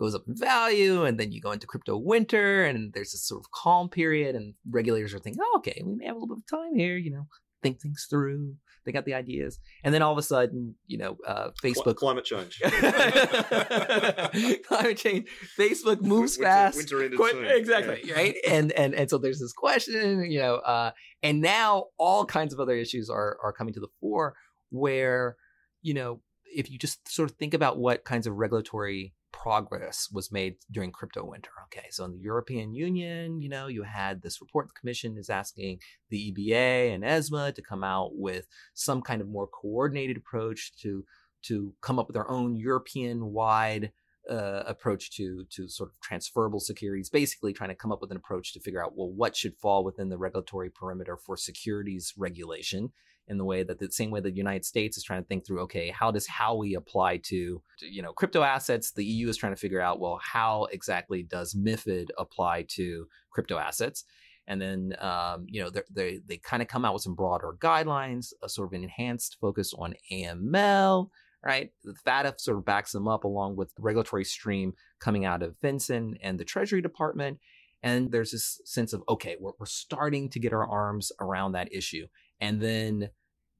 goes 0.00 0.14
up 0.14 0.24
in 0.26 0.34
value 0.34 1.04
and 1.04 1.20
then 1.20 1.30
you 1.30 1.40
go 1.40 1.52
into 1.52 1.66
crypto 1.66 1.96
winter 1.96 2.64
and 2.64 2.92
there's 2.94 3.12
this 3.12 3.26
sort 3.26 3.42
of 3.42 3.50
calm 3.50 3.88
period 3.88 4.34
and 4.34 4.54
regulators 4.70 5.12
are 5.12 5.18
thinking, 5.18 5.42
oh, 5.44 5.58
okay, 5.58 5.82
we 5.84 5.94
may 5.94 6.06
have 6.06 6.16
a 6.16 6.18
little 6.18 6.34
bit 6.34 6.42
of 6.42 6.58
time 6.58 6.74
here, 6.74 6.96
you 6.96 7.10
know, 7.10 7.26
think 7.62 7.82
things 7.82 8.06
through. 8.08 8.54
They 8.86 8.92
got 8.92 9.04
the 9.04 9.12
ideas. 9.12 9.58
And 9.84 9.92
then 9.92 10.00
all 10.00 10.12
of 10.12 10.16
a 10.16 10.22
sudden, 10.22 10.74
you 10.86 10.96
know, 10.96 11.18
uh, 11.26 11.50
Facebook. 11.62 11.96
Climate 11.96 12.24
change. 12.24 12.58
Climate 14.66 14.96
change. 14.96 15.28
Facebook 15.58 16.00
moves 16.00 16.38
winter, 16.38 16.50
fast. 16.50 16.78
Winter 16.78 17.04
ended 17.04 17.18
Quite- 17.18 17.32
soon. 17.32 17.44
Exactly. 17.50 18.00
Yeah. 18.02 18.14
Right. 18.14 18.36
And, 18.48 18.72
and, 18.72 18.94
and 18.94 19.10
so 19.10 19.18
there's 19.18 19.38
this 19.38 19.52
question, 19.52 20.30
you 20.30 20.38
know, 20.38 20.54
uh, 20.56 20.92
and 21.22 21.42
now 21.42 21.88
all 21.98 22.24
kinds 22.24 22.54
of 22.54 22.60
other 22.60 22.74
issues 22.74 23.10
are, 23.10 23.36
are 23.44 23.52
coming 23.52 23.74
to 23.74 23.80
the 23.80 23.88
fore 24.00 24.34
where, 24.70 25.36
you 25.82 25.92
know, 25.92 26.22
if 26.54 26.70
you 26.70 26.78
just 26.78 27.08
sort 27.12 27.30
of 27.30 27.36
think 27.36 27.54
about 27.54 27.78
what 27.78 28.04
kinds 28.04 28.26
of 28.26 28.34
regulatory 28.36 29.14
progress 29.32 30.08
was 30.12 30.32
made 30.32 30.56
during 30.70 30.90
crypto 30.92 31.24
winter. 31.24 31.50
Okay, 31.66 31.86
so 31.90 32.04
in 32.04 32.12
the 32.12 32.18
European 32.18 32.74
Union, 32.74 33.40
you 33.40 33.48
know, 33.48 33.68
you 33.68 33.82
had 33.84 34.22
this 34.22 34.40
report 34.40 34.68
the 34.68 34.78
Commission 34.78 35.16
is 35.16 35.30
asking 35.30 35.78
the 36.10 36.32
EBA 36.32 36.94
and 36.94 37.04
ESMA 37.04 37.52
to 37.52 37.62
come 37.62 37.84
out 37.84 38.10
with 38.14 38.46
some 38.74 39.02
kind 39.02 39.20
of 39.20 39.28
more 39.28 39.46
coordinated 39.46 40.16
approach 40.16 40.72
to 40.82 41.04
to 41.42 41.72
come 41.80 41.98
up 41.98 42.06
with 42.06 42.14
their 42.14 42.30
own 42.30 42.54
European-wide 42.54 43.92
uh, 44.28 44.62
approach 44.66 45.10
to 45.12 45.46
to 45.50 45.68
sort 45.68 45.90
of 45.90 46.00
transferable 46.00 46.60
securities. 46.60 47.08
Basically, 47.08 47.52
trying 47.52 47.70
to 47.70 47.76
come 47.76 47.92
up 47.92 48.00
with 48.00 48.10
an 48.10 48.16
approach 48.16 48.52
to 48.52 48.60
figure 48.60 48.84
out 48.84 48.96
well 48.96 49.10
what 49.10 49.36
should 49.36 49.56
fall 49.56 49.84
within 49.84 50.08
the 50.08 50.18
regulatory 50.18 50.70
perimeter 50.70 51.16
for 51.16 51.36
securities 51.36 52.12
regulation 52.16 52.92
in 53.30 53.38
the 53.38 53.44
way 53.44 53.62
that 53.62 53.78
the 53.78 53.90
same 53.90 54.10
way 54.10 54.20
that 54.20 54.30
the 54.30 54.36
United 54.36 54.64
States 54.64 54.96
is 54.96 55.04
trying 55.04 55.22
to 55.22 55.28
think 55.28 55.46
through, 55.46 55.60
okay, 55.60 55.90
how 55.90 56.10
does 56.10 56.26
how 56.26 56.56
we 56.56 56.74
apply 56.74 57.18
to, 57.18 57.62
to, 57.78 57.86
you 57.86 58.02
know 58.02 58.12
crypto 58.12 58.42
assets? 58.42 58.90
The 58.90 59.04
EU 59.04 59.28
is 59.28 59.36
trying 59.36 59.52
to 59.52 59.60
figure 59.60 59.80
out, 59.80 60.00
well, 60.00 60.20
how 60.22 60.66
exactly 60.72 61.22
does 61.22 61.54
MiFID 61.54 62.08
apply 62.18 62.66
to 62.70 63.06
crypto 63.30 63.56
assets? 63.56 64.04
And 64.46 64.60
then 64.60 64.96
um, 64.98 65.46
you 65.48 65.62
know 65.62 65.70
they 65.90 66.20
they, 66.26 66.38
kind 66.38 66.60
of 66.60 66.68
come 66.68 66.84
out 66.84 66.92
with 66.92 67.04
some 67.04 67.14
broader 67.14 67.54
guidelines, 67.58 68.32
a 68.42 68.48
sort 68.48 68.68
of 68.68 68.72
an 68.72 68.82
enhanced 68.82 69.36
focus 69.40 69.72
on 69.78 69.94
AML. 70.12 71.08
Right, 71.42 71.70
the 71.84 71.94
FATF 72.06 72.38
sort 72.38 72.58
of 72.58 72.66
backs 72.66 72.92
them 72.92 73.08
up 73.08 73.24
along 73.24 73.56
with 73.56 73.74
the 73.74 73.80
regulatory 73.80 74.24
stream 74.24 74.74
coming 74.98 75.24
out 75.24 75.42
of 75.42 75.56
FinCEN 75.62 76.18
and 76.20 76.38
the 76.38 76.44
Treasury 76.44 76.82
Department. 76.82 77.38
And 77.82 78.12
there's 78.12 78.32
this 78.32 78.60
sense 78.64 78.92
of 78.92 79.02
okay, 79.08 79.36
we're, 79.40 79.52
we're 79.58 79.66
starting 79.66 80.28
to 80.30 80.38
get 80.38 80.52
our 80.52 80.68
arms 80.68 81.12
around 81.20 81.52
that 81.52 81.72
issue. 81.72 82.08
And 82.40 82.60
then 82.60 83.10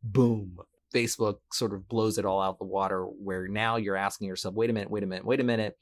boom, 0.03 0.59
Facebook 0.95 1.39
sort 1.53 1.73
of 1.73 1.89
blows 1.89 2.19
it 2.19 2.25
all 2.25 2.41
out 2.41 2.59
the 2.59 2.65
water 2.65 3.05
where 3.05 3.49
now 3.49 3.77
you're 3.77 3.97
asking 3.97 4.29
yourself, 4.29 4.55
wait 4.55 4.71
a 4.71 4.73
minute, 4.73 4.91
wait 4.91 5.03
a 5.03 5.07
minute, 5.07 5.25
wait 5.25 5.41
a 5.41 5.45
minute. 5.45 5.77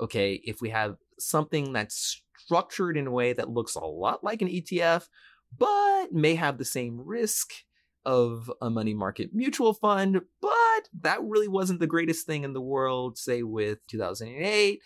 Okay, 0.00 0.40
if 0.44 0.60
we 0.60 0.70
have 0.70 0.96
something 1.18 1.72
that's 1.72 2.22
structured 2.38 2.96
in 2.96 3.06
a 3.06 3.10
way 3.10 3.32
that 3.32 3.50
looks 3.50 3.74
a 3.74 3.80
lot 3.80 4.24
like 4.24 4.42
an 4.42 4.48
ETF, 4.48 5.06
but 5.56 6.12
may 6.12 6.34
have 6.34 6.58
the 6.58 6.64
same 6.64 7.00
risk 7.04 7.50
of 8.06 8.50
a 8.62 8.70
money 8.70 8.94
market 8.94 9.30
mutual 9.32 9.74
fund, 9.74 10.20
but 10.40 10.88
that 11.00 11.22
really 11.22 11.48
wasn't 11.48 11.80
the 11.80 11.86
greatest 11.86 12.26
thing 12.26 12.44
in 12.44 12.54
the 12.54 12.60
world, 12.60 13.18
say 13.18 13.42
with 13.42 13.86
2008. 13.88 14.80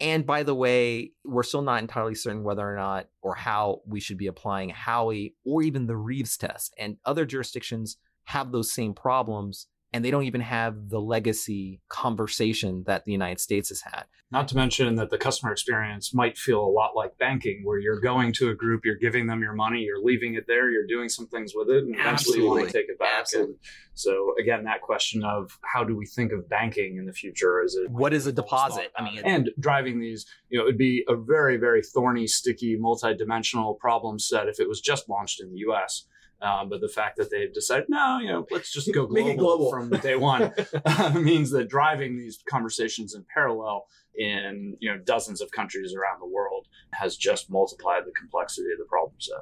And 0.00 0.26
by 0.26 0.42
the 0.42 0.54
way, 0.54 1.12
we're 1.24 1.44
still 1.44 1.62
not 1.62 1.80
entirely 1.80 2.14
certain 2.14 2.42
whether 2.42 2.68
or 2.68 2.76
not 2.76 3.06
or 3.22 3.34
how 3.34 3.82
we 3.86 4.00
should 4.00 4.18
be 4.18 4.26
applying 4.26 4.70
Howey 4.70 5.34
or 5.44 5.62
even 5.62 5.86
the 5.86 5.96
Reeves 5.96 6.36
test. 6.36 6.74
And 6.78 6.96
other 7.04 7.24
jurisdictions 7.24 7.96
have 8.24 8.50
those 8.50 8.72
same 8.72 8.94
problems, 8.94 9.68
and 9.94 10.04
they 10.04 10.10
don't 10.10 10.24
even 10.24 10.40
have 10.40 10.88
the 10.88 11.00
legacy 11.00 11.80
conversation 11.88 12.82
that 12.84 13.04
the 13.04 13.12
United 13.12 13.38
States 13.38 13.68
has 13.68 13.80
had. 13.80 14.06
Not 14.32 14.48
to 14.48 14.56
mention 14.56 14.96
that 14.96 15.10
the 15.10 15.18
customer 15.18 15.52
experience 15.52 16.12
might 16.12 16.36
feel 16.36 16.60
a 16.60 16.66
lot 16.66 16.96
like 16.96 17.16
banking, 17.16 17.60
where 17.62 17.78
you're 17.78 18.00
going 18.00 18.32
to 18.32 18.50
a 18.50 18.54
group, 18.54 18.84
you're 18.84 18.96
giving 18.96 19.28
them 19.28 19.40
your 19.40 19.52
money, 19.52 19.82
you're 19.82 20.02
leaving 20.02 20.34
it 20.34 20.46
there, 20.48 20.68
you're 20.68 20.88
doing 20.88 21.08
some 21.08 21.28
things 21.28 21.52
with 21.54 21.70
it, 21.70 21.84
and 21.84 21.94
eventually 21.94 22.40
you 22.40 22.48
want 22.48 22.66
to 22.66 22.72
take 22.72 22.88
it 22.88 22.98
back. 22.98 23.20
Absolutely. 23.20 23.52
And 23.52 23.60
so 23.94 24.34
again, 24.40 24.64
that 24.64 24.82
question 24.82 25.22
of 25.22 25.56
how 25.62 25.84
do 25.84 25.96
we 25.96 26.06
think 26.06 26.32
of 26.32 26.48
banking 26.48 26.96
in 26.96 27.06
the 27.06 27.12
future? 27.12 27.62
Is 27.62 27.76
it 27.76 27.88
What 27.88 28.12
is 28.12 28.26
a 28.26 28.32
deposit? 28.32 28.90
I 28.98 29.04
mean, 29.04 29.22
and 29.24 29.50
driving 29.60 30.00
these, 30.00 30.26
you 30.48 30.58
know, 30.58 30.64
it'd 30.64 30.76
be 30.76 31.04
a 31.06 31.14
very, 31.14 31.56
very 31.56 31.82
thorny, 31.84 32.26
sticky, 32.26 32.76
multi-dimensional 32.76 33.74
problem 33.74 34.18
set 34.18 34.48
if 34.48 34.58
it 34.58 34.68
was 34.68 34.80
just 34.80 35.08
launched 35.08 35.40
in 35.40 35.52
the 35.52 35.58
U.S. 35.58 36.06
Um, 36.42 36.68
but 36.68 36.80
the 36.80 36.88
fact 36.88 37.16
that 37.16 37.30
they've 37.30 37.52
decided, 37.52 37.86
no, 37.88 38.18
you 38.20 38.28
know, 38.28 38.46
let's 38.50 38.72
just 38.72 38.92
go 38.92 39.06
global, 39.08 39.34
global. 39.36 39.70
from 39.70 39.88
day 39.90 40.16
one 40.16 40.52
uh, 40.84 41.12
means 41.14 41.50
that 41.50 41.68
driving 41.68 42.18
these 42.18 42.38
conversations 42.48 43.14
in 43.14 43.24
parallel 43.32 43.86
in 44.16 44.76
you 44.78 44.90
know 44.90 44.98
dozens 44.98 45.40
of 45.40 45.50
countries 45.50 45.94
around 45.94 46.20
the 46.20 46.26
world 46.26 46.66
has 46.92 47.16
just 47.16 47.50
multiplied 47.50 48.02
the 48.06 48.12
complexity 48.12 48.70
of 48.72 48.78
the 48.78 48.84
problem 48.84 49.16
set. 49.18 49.38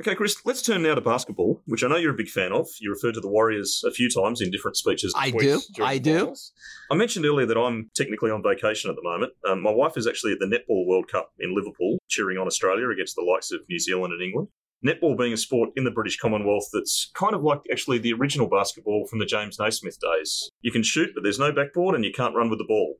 Okay, 0.00 0.16
Chris, 0.16 0.36
let's 0.44 0.60
turn 0.60 0.82
now 0.82 0.96
to 0.96 1.00
basketball, 1.00 1.62
which 1.66 1.84
I 1.84 1.88
know 1.88 1.96
you're 1.96 2.14
a 2.14 2.16
big 2.16 2.28
fan 2.28 2.50
of. 2.50 2.66
You 2.80 2.90
referred 2.90 3.14
to 3.14 3.20
the 3.20 3.28
Warriors 3.28 3.84
a 3.86 3.92
few 3.92 4.10
times 4.10 4.40
in 4.40 4.50
different 4.50 4.76
speeches. 4.76 5.14
I 5.16 5.30
do. 5.30 5.60
I 5.80 5.98
do. 5.98 6.18
finals. 6.18 6.52
I 6.90 6.96
mentioned 6.96 7.24
earlier 7.24 7.46
that 7.46 7.56
I'm 7.56 7.90
technically 7.94 8.32
on 8.32 8.42
vacation 8.42 8.90
at 8.90 8.96
the 8.96 9.04
moment. 9.04 9.34
Um, 9.48 9.62
my 9.62 9.70
wife 9.70 9.96
is 9.96 10.08
actually 10.08 10.32
at 10.32 10.40
the 10.40 10.46
Netball 10.46 10.84
World 10.88 11.06
Cup 11.06 11.30
in 11.38 11.54
Liverpool, 11.54 11.98
cheering 12.08 12.38
on 12.38 12.48
Australia 12.48 12.90
against 12.90 13.14
the 13.14 13.22
likes 13.22 13.52
of 13.52 13.60
New 13.68 13.78
Zealand 13.78 14.12
and 14.12 14.20
England. 14.20 14.48
Netball 14.84 15.16
being 15.16 15.32
a 15.32 15.36
sport 15.36 15.70
in 15.76 15.84
the 15.84 15.90
British 15.90 16.18
Commonwealth 16.18 16.68
that's 16.72 17.10
kind 17.14 17.34
of 17.34 17.42
like 17.42 17.60
actually 17.70 17.98
the 17.98 18.12
original 18.12 18.48
basketball 18.48 19.06
from 19.06 19.18
the 19.18 19.26
James 19.26 19.58
Naismith 19.58 19.98
days. 20.00 20.50
You 20.60 20.72
can 20.72 20.82
shoot, 20.82 21.10
but 21.14 21.22
there's 21.22 21.38
no 21.38 21.52
backboard 21.52 21.94
and 21.94 22.04
you 22.04 22.12
can't 22.12 22.34
run 22.34 22.50
with 22.50 22.58
the 22.58 22.66
ball. 22.66 22.96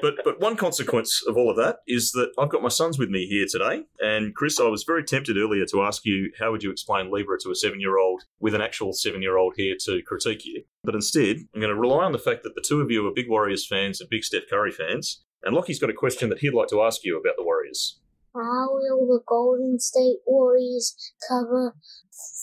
But 0.00 0.14
but 0.24 0.40
one 0.40 0.56
consequence 0.56 1.22
of 1.26 1.36
all 1.36 1.50
of 1.50 1.56
that 1.56 1.78
is 1.86 2.12
that 2.12 2.32
I've 2.38 2.48
got 2.48 2.62
my 2.62 2.68
sons 2.68 2.98
with 2.98 3.10
me 3.10 3.26
here 3.26 3.46
today. 3.48 3.82
And 4.00 4.34
Chris, 4.34 4.58
I 4.58 4.64
was 4.64 4.84
very 4.84 5.04
tempted 5.04 5.36
earlier 5.36 5.66
to 5.66 5.82
ask 5.82 6.04
you 6.04 6.30
how 6.38 6.50
would 6.50 6.62
you 6.62 6.70
explain 6.70 7.10
Libra 7.10 7.38
to 7.40 7.50
a 7.50 7.54
seven 7.54 7.80
year 7.80 7.98
old 7.98 8.22
with 8.40 8.54
an 8.54 8.62
actual 8.62 8.92
seven 8.92 9.22
year 9.22 9.36
old 9.36 9.54
here 9.56 9.76
to 9.84 10.00
critique 10.02 10.44
you. 10.44 10.64
But 10.84 10.94
instead, 10.94 11.36
I'm 11.54 11.60
going 11.60 11.74
to 11.74 11.78
rely 11.78 12.04
on 12.04 12.12
the 12.12 12.18
fact 12.18 12.42
that 12.44 12.54
the 12.54 12.64
two 12.66 12.80
of 12.80 12.90
you 12.90 13.06
are 13.06 13.12
big 13.14 13.28
Warriors 13.28 13.66
fans 13.66 14.00
and 14.00 14.08
big 14.08 14.24
Steph 14.24 14.48
Curry 14.48 14.72
fans. 14.72 15.22
And 15.44 15.54
Lockie's 15.54 15.80
got 15.80 15.90
a 15.90 15.94
question 15.94 16.28
that 16.28 16.38
he'd 16.38 16.54
like 16.54 16.68
to 16.68 16.82
ask 16.82 17.04
you 17.04 17.18
about 17.18 17.34
the 17.36 17.44
Warriors. 17.44 17.98
How 18.34 18.68
will 18.72 19.06
the 19.06 19.20
Golden 19.26 19.78
State 19.78 20.18
Warriors 20.26 20.96
cover 21.28 21.76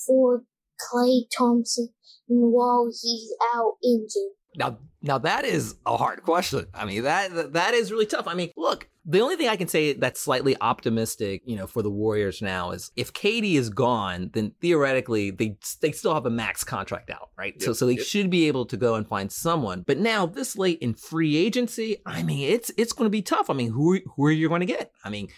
for 0.06 0.44
Klay 0.80 1.24
Thompson 1.36 1.90
while 2.28 2.88
he's 2.88 3.34
out 3.56 3.78
injured? 3.84 4.36
Now, 4.56 4.78
now 5.02 5.18
that 5.20 5.46
is 5.46 5.76
a 5.86 5.98
hard 5.98 6.24
question. 6.24 6.68
I 6.74 6.86
mean, 6.86 7.04
that 7.04 7.54
that 7.54 7.74
is 7.74 7.92
really 7.92 8.06
tough. 8.06 8.28
I 8.28 8.34
mean, 8.34 8.52
look, 8.58 8.90
the 9.06 9.22
only 9.22 9.36
thing 9.36 9.48
I 9.48 9.56
can 9.56 9.68
say 9.68 9.94
that's 9.94 10.20
slightly 10.20 10.56
optimistic, 10.60 11.42
you 11.46 11.56
know, 11.56 11.66
for 11.66 11.82
the 11.82 11.90
Warriors 11.90 12.42
now 12.42 12.72
is 12.72 12.92
if 12.96 13.14
KD 13.14 13.56
is 13.56 13.70
gone, 13.70 14.32
then 14.34 14.54
theoretically 14.62 15.32
they 15.32 15.58
they 15.82 15.92
still 15.92 16.14
have 16.14 16.26
a 16.26 16.32
max 16.32 16.64
contract 16.64 17.10
out, 17.10 17.30
right? 17.38 17.60
so 17.62 17.74
so 17.74 17.86
they 17.86 17.94
yep. 17.94 18.06
should 18.06 18.30
be 18.30 18.48
able 18.48 18.66
to 18.66 18.78
go 18.78 18.96
and 18.96 19.08
find 19.08 19.32
someone. 19.32 19.84
But 19.88 19.98
now 19.98 20.26
this 20.26 20.58
late 20.58 20.80
in 20.80 20.94
free 20.94 21.38
agency, 21.38 21.98
I 22.06 22.24
mean, 22.24 22.52
it's 22.52 22.72
it's 22.78 22.94
going 22.94 23.06
to 23.06 23.12
be 23.12 23.22
tough. 23.22 23.50
I 23.50 23.54
mean, 23.54 23.72
who 23.72 24.00
who 24.16 24.26
are 24.26 24.32
you 24.32 24.50
going 24.50 24.62
to 24.62 24.66
get? 24.68 24.92
I 25.04 25.10
mean, 25.10 25.30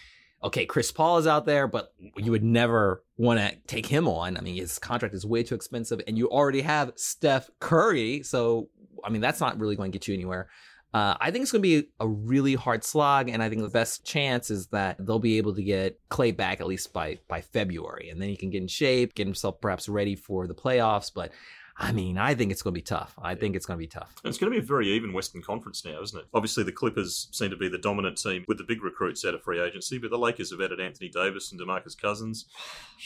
okay, 0.44 0.66
Chris 0.66 0.90
Paul 0.90 1.18
is 1.18 1.26
out 1.26 1.46
there, 1.46 1.66
but 1.66 1.92
you 2.16 2.30
would 2.32 2.42
never 2.42 3.02
want 3.16 3.40
to 3.40 3.54
take 3.66 3.86
him 3.86 4.08
on. 4.08 4.36
I 4.36 4.40
mean, 4.40 4.56
his 4.56 4.78
contract 4.78 5.14
is 5.14 5.24
way 5.24 5.42
too 5.42 5.54
expensive, 5.54 6.00
and 6.06 6.18
you 6.18 6.28
already 6.28 6.62
have 6.62 6.92
Steph 6.96 7.50
Curry. 7.60 8.22
So, 8.22 8.68
I 9.04 9.10
mean, 9.10 9.20
that's 9.20 9.40
not 9.40 9.58
really 9.58 9.76
going 9.76 9.92
to 9.92 9.98
get 9.98 10.08
you 10.08 10.14
anywhere. 10.14 10.48
Uh, 10.94 11.16
I 11.20 11.30
think 11.30 11.42
it's 11.42 11.52
going 11.52 11.62
to 11.62 11.82
be 11.82 11.88
a 12.00 12.06
really 12.06 12.54
hard 12.54 12.84
slog, 12.84 13.30
and 13.30 13.42
I 13.42 13.48
think 13.48 13.62
the 13.62 13.68
best 13.68 14.04
chance 14.04 14.50
is 14.50 14.66
that 14.68 14.96
they'll 14.98 15.18
be 15.18 15.38
able 15.38 15.54
to 15.54 15.62
get 15.62 15.98
Klay 16.10 16.36
back 16.36 16.60
at 16.60 16.66
least 16.66 16.92
by 16.92 17.18
by 17.28 17.40
February, 17.40 18.10
and 18.10 18.20
then 18.20 18.28
he 18.28 18.36
can 18.36 18.50
get 18.50 18.60
in 18.60 18.68
shape, 18.68 19.14
get 19.14 19.26
himself 19.26 19.58
perhaps 19.60 19.88
ready 19.88 20.16
for 20.16 20.46
the 20.46 20.54
playoffs. 20.54 21.10
But 21.14 21.32
I 21.76 21.92
mean, 21.92 22.18
I 22.18 22.34
think 22.34 22.52
it's 22.52 22.62
going 22.62 22.74
to 22.74 22.78
be 22.78 22.82
tough. 22.82 23.14
I 23.20 23.34
think 23.34 23.56
it's 23.56 23.66
going 23.66 23.78
to 23.78 23.82
be 23.82 23.86
tough. 23.86 24.14
And 24.22 24.28
it's 24.28 24.38
going 24.38 24.52
to 24.52 24.58
be 24.58 24.62
a 24.62 24.66
very 24.66 24.88
even 24.88 25.12
Western 25.12 25.42
Conference 25.42 25.84
now, 25.84 26.00
isn't 26.02 26.18
it? 26.18 26.26
Obviously, 26.34 26.64
the 26.64 26.72
Clippers 26.72 27.28
seem 27.32 27.50
to 27.50 27.56
be 27.56 27.68
the 27.68 27.78
dominant 27.78 28.18
team 28.18 28.44
with 28.46 28.58
the 28.58 28.64
big 28.64 28.82
recruits 28.82 29.24
out 29.24 29.34
of 29.34 29.42
free 29.42 29.60
agency, 29.60 29.98
but 29.98 30.10
the 30.10 30.18
Lakers 30.18 30.50
have 30.50 30.60
added 30.60 30.80
Anthony 30.80 31.08
Davis 31.08 31.50
and 31.50 31.60
DeMarcus 31.60 32.00
Cousins. 32.00 32.46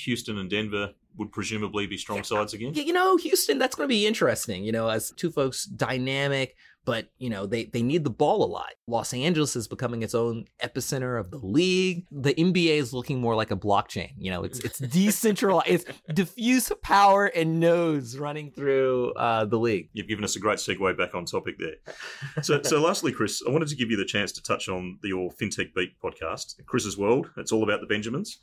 Houston 0.05 0.39
and 0.39 0.51
Denver 0.51 0.93
would 1.17 1.33
presumably 1.33 1.87
be 1.87 1.97
strong 1.97 2.23
sides 2.25 2.55
again. 2.55 2.75
You 2.75 2.93
know, 2.93 3.17
Houston, 3.17 3.59
that's 3.59 3.77
going 3.77 3.89
to 3.89 3.95
be 3.95 4.07
interesting. 4.07 4.65
You 4.65 4.73
know, 4.73 4.89
as 4.89 5.13
two 5.13 5.31
folks, 5.31 5.65
dynamic, 5.65 6.57
but 6.87 7.09
you 7.19 7.29
know, 7.29 7.45
they 7.45 7.65
they 7.65 7.83
need 7.83 8.05
the 8.05 8.11
ball 8.11 8.45
a 8.45 8.47
lot. 8.47 8.71
Los 8.87 9.13
Angeles 9.13 9.57
is 9.57 9.67
becoming 9.67 10.03
its 10.03 10.15
own 10.15 10.47
epicenter 10.63 11.21
of 11.21 11.31
the 11.33 11.39
league. 11.39 12.07
The 12.11 12.33
NBA 12.33 12.79
is 12.79 12.95
looking 12.95 13.21
more 13.21 13.35
like 13.35 13.51
a 13.51 13.57
blockchain. 13.57 14.13
You 14.17 14.31
know, 14.31 14.45
it's 14.45 14.61
it's 14.61 14.79
decentralized, 14.79 15.69
it's 15.69 15.85
diffuse 16.15 16.73
power 16.83 17.27
and 17.27 17.61
nodes 17.61 18.19
running 18.19 18.53
through 18.53 19.13
uh, 19.15 19.45
the 19.45 19.59
league. 19.59 19.91
You've 19.93 20.07
given 20.07 20.25
us 20.25 20.37
a 20.37 20.41
great 20.41 20.59
segue 20.59 20.97
back 20.97 21.15
on 21.15 21.27
topic 21.27 21.57
there. 21.59 21.75
So, 22.43 22.63
so 22.63 22.81
lastly, 22.81 23.13
Chris, 23.13 23.43
I 23.47 23.51
wanted 23.51 23.69
to 23.69 23.77
give 23.77 23.91
you 23.91 23.97
the 23.97 24.05
chance 24.05 24.31
to 24.33 24.43
touch 24.43 24.69
on 24.69 24.99
the, 25.03 25.09
your 25.09 25.31
FinTech 25.31 25.75
Beat 25.75 26.01
podcast, 26.01 26.65
Chris's 26.67 26.97
World. 26.97 27.31
It's 27.37 27.51
all 27.51 27.65
about 27.65 27.81
the 27.81 27.87
Benjamins. 27.87 28.39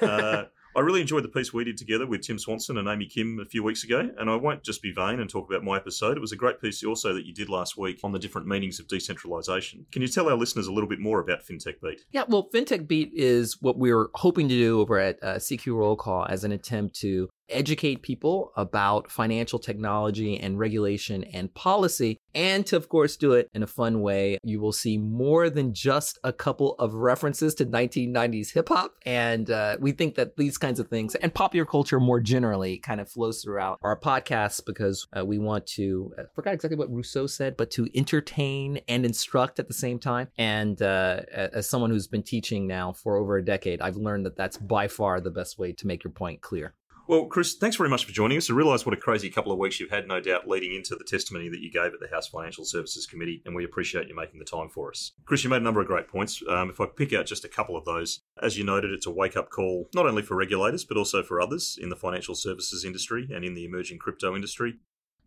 Uh, 0.00 0.44
I 0.76 0.80
really 0.80 1.00
enjoyed 1.00 1.24
the 1.24 1.28
piece 1.28 1.52
we 1.52 1.64
did 1.64 1.76
together 1.76 2.06
with 2.06 2.22
Tim 2.22 2.38
Swanson 2.38 2.78
and 2.78 2.88
Amy 2.88 3.06
Kim 3.06 3.40
a 3.40 3.44
few 3.44 3.62
weeks 3.62 3.84
ago, 3.84 4.10
and 4.18 4.30
I 4.30 4.36
won't 4.36 4.62
just 4.62 4.82
be 4.82 4.92
vain 4.92 5.20
and 5.20 5.28
talk 5.28 5.48
about 5.48 5.64
my 5.64 5.76
episode. 5.76 6.16
It 6.16 6.20
was 6.20 6.32
a 6.32 6.36
great 6.36 6.60
piece 6.60 6.84
also 6.84 7.14
that 7.14 7.26
you 7.26 7.34
did 7.34 7.48
last 7.48 7.76
week 7.76 8.00
on 8.04 8.12
the 8.12 8.18
different 8.18 8.46
meanings 8.46 8.78
of 8.78 8.86
decentralization. 8.88 9.86
Can 9.92 10.02
you 10.02 10.08
tell 10.08 10.28
our 10.28 10.36
listeners 10.36 10.66
a 10.66 10.72
little 10.72 10.88
bit 10.88 11.00
more 11.00 11.20
about 11.20 11.40
FinTech 11.44 11.80
Beat? 11.82 12.02
Yeah, 12.12 12.24
well, 12.28 12.48
FinTech 12.54 12.86
Beat 12.86 13.10
is 13.14 13.56
what 13.60 13.78
we're 13.78 14.08
hoping 14.14 14.48
to 14.48 14.54
do 14.54 14.80
over 14.80 14.98
at 14.98 15.22
uh, 15.22 15.36
CQ 15.36 15.74
Roll 15.74 15.96
Call 15.96 16.26
as 16.28 16.44
an 16.44 16.52
attempt 16.52 16.94
to 17.00 17.28
educate 17.48 18.02
people 18.02 18.52
about 18.56 19.10
financial 19.10 19.58
technology 19.58 20.38
and 20.38 20.58
regulation 20.58 21.24
and 21.24 21.52
policy, 21.54 22.18
and 22.34 22.66
to, 22.66 22.76
of 22.76 22.88
course, 22.88 23.16
do 23.16 23.32
it 23.32 23.48
in 23.54 23.62
a 23.62 23.66
fun 23.66 24.00
way. 24.00 24.38
You 24.42 24.60
will 24.60 24.72
see 24.72 24.98
more 24.98 25.50
than 25.50 25.74
just 25.74 26.18
a 26.22 26.32
couple 26.32 26.74
of 26.74 26.94
references 26.94 27.54
to 27.56 27.66
1990s 27.66 28.52
hip 28.52 28.68
hop. 28.68 28.94
And 29.04 29.50
uh, 29.50 29.76
we 29.80 29.92
think 29.92 30.14
that 30.16 30.36
these 30.36 30.58
kinds 30.58 30.80
of 30.80 30.88
things 30.88 31.14
and 31.16 31.32
popular 31.32 31.66
culture 31.66 32.00
more 32.00 32.20
generally 32.20 32.78
kind 32.78 33.00
of 33.00 33.10
flows 33.10 33.42
throughout 33.42 33.78
our 33.82 33.98
podcasts 33.98 34.64
because 34.64 35.06
uh, 35.16 35.24
we 35.24 35.38
want 35.38 35.66
to, 35.66 36.12
I 36.18 36.22
forgot 36.34 36.54
exactly 36.54 36.76
what 36.76 36.92
Rousseau 36.92 37.26
said, 37.26 37.56
but 37.56 37.70
to 37.72 37.88
entertain 37.94 38.80
and 38.88 39.04
instruct 39.04 39.58
at 39.58 39.68
the 39.68 39.74
same 39.74 39.98
time. 39.98 40.28
And 40.36 40.80
uh, 40.80 41.22
as 41.32 41.68
someone 41.68 41.90
who's 41.90 42.06
been 42.06 42.22
teaching 42.22 42.66
now 42.66 42.92
for 42.92 43.16
over 43.16 43.36
a 43.36 43.44
decade, 43.44 43.80
I've 43.80 43.96
learned 43.96 44.26
that 44.26 44.36
that's 44.36 44.56
by 44.56 44.88
far 44.88 45.20
the 45.20 45.30
best 45.30 45.58
way 45.58 45.72
to 45.72 45.86
make 45.86 46.04
your 46.04 46.12
point 46.12 46.40
clear. 46.40 46.74
Well, 47.08 47.24
Chris, 47.24 47.54
thanks 47.54 47.76
very 47.76 47.88
much 47.88 48.04
for 48.04 48.12
joining 48.12 48.36
us. 48.36 48.50
I 48.50 48.52
realise 48.52 48.84
what 48.84 48.92
a 48.92 49.00
crazy 49.00 49.30
couple 49.30 49.50
of 49.50 49.58
weeks 49.58 49.80
you've 49.80 49.88
had, 49.88 50.06
no 50.06 50.20
doubt, 50.20 50.46
leading 50.46 50.74
into 50.74 50.94
the 50.94 51.04
testimony 51.04 51.48
that 51.48 51.62
you 51.62 51.72
gave 51.72 51.94
at 51.94 52.00
the 52.00 52.14
House 52.14 52.28
Financial 52.28 52.66
Services 52.66 53.06
Committee, 53.06 53.40
and 53.46 53.56
we 53.56 53.64
appreciate 53.64 54.08
you 54.08 54.14
making 54.14 54.38
the 54.38 54.44
time 54.44 54.68
for 54.68 54.90
us. 54.90 55.12
Chris, 55.24 55.42
you 55.42 55.48
made 55.48 55.62
a 55.62 55.64
number 55.64 55.80
of 55.80 55.86
great 55.86 56.06
points. 56.06 56.42
Um, 56.46 56.68
if 56.68 56.82
I 56.82 56.84
pick 56.84 57.14
out 57.14 57.24
just 57.24 57.46
a 57.46 57.48
couple 57.48 57.78
of 57.78 57.86
those, 57.86 58.20
as 58.42 58.58
you 58.58 58.64
noted, 58.64 58.90
it's 58.90 59.06
a 59.06 59.10
wake 59.10 59.38
up 59.38 59.48
call 59.48 59.88
not 59.94 60.04
only 60.04 60.20
for 60.20 60.36
regulators, 60.36 60.84
but 60.84 60.98
also 60.98 61.22
for 61.22 61.40
others 61.40 61.78
in 61.80 61.88
the 61.88 61.96
financial 61.96 62.34
services 62.34 62.84
industry 62.84 63.26
and 63.34 63.42
in 63.42 63.54
the 63.54 63.64
emerging 63.64 64.00
crypto 64.00 64.34
industry. 64.34 64.74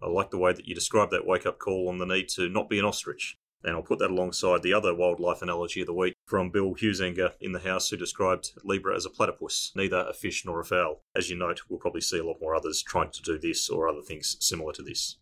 I 0.04 0.08
like 0.08 0.30
the 0.30 0.38
way 0.38 0.54
that 0.54 0.68
you 0.68 0.76
described 0.76 1.12
that 1.14 1.26
wake 1.26 1.48
up 1.48 1.58
call 1.58 1.90
on 1.90 1.98
the 1.98 2.06
need 2.06 2.30
to 2.36 2.48
not 2.48 2.70
be 2.70 2.78
an 2.78 2.86
ostrich. 2.86 3.40
And 3.64 3.76
I'll 3.76 3.82
put 3.82 3.98
that 4.00 4.12
alongside 4.12 4.62
the 4.62 4.74
other 4.74 4.94
wildlife 4.94 5.42
analogy 5.42 5.82
of 5.82 5.88
the 5.88 5.94
week 5.94 6.16
from 6.32 6.50
Bill 6.50 6.74
Huizenga 6.74 7.34
in 7.42 7.52
the 7.52 7.60
House, 7.60 7.90
who 7.90 7.98
described 7.98 8.52
Libra 8.64 8.96
as 8.96 9.06
a 9.06 9.10
platypus, 9.10 9.74
neither 9.76 10.06
a 10.08 10.14
fish 10.14 10.46
nor 10.46 10.62
a 10.62 10.64
fowl. 10.64 11.02
As 11.14 11.30
you 11.30 11.36
note, 11.36 11.64
we'll 11.68 11.78
probably 11.78 12.00
see 12.00 12.20
a 12.20 12.24
lot 12.24 12.38
more 12.40 12.56
others 12.56 12.82
trying 12.82 13.12
to 13.12 13.22
do 13.22 13.38
this 13.38 13.68
or 13.68 13.90
other 13.90 14.00
things 14.00 14.38
similar 14.40 14.72
to 14.72 14.82
this. 14.82 15.18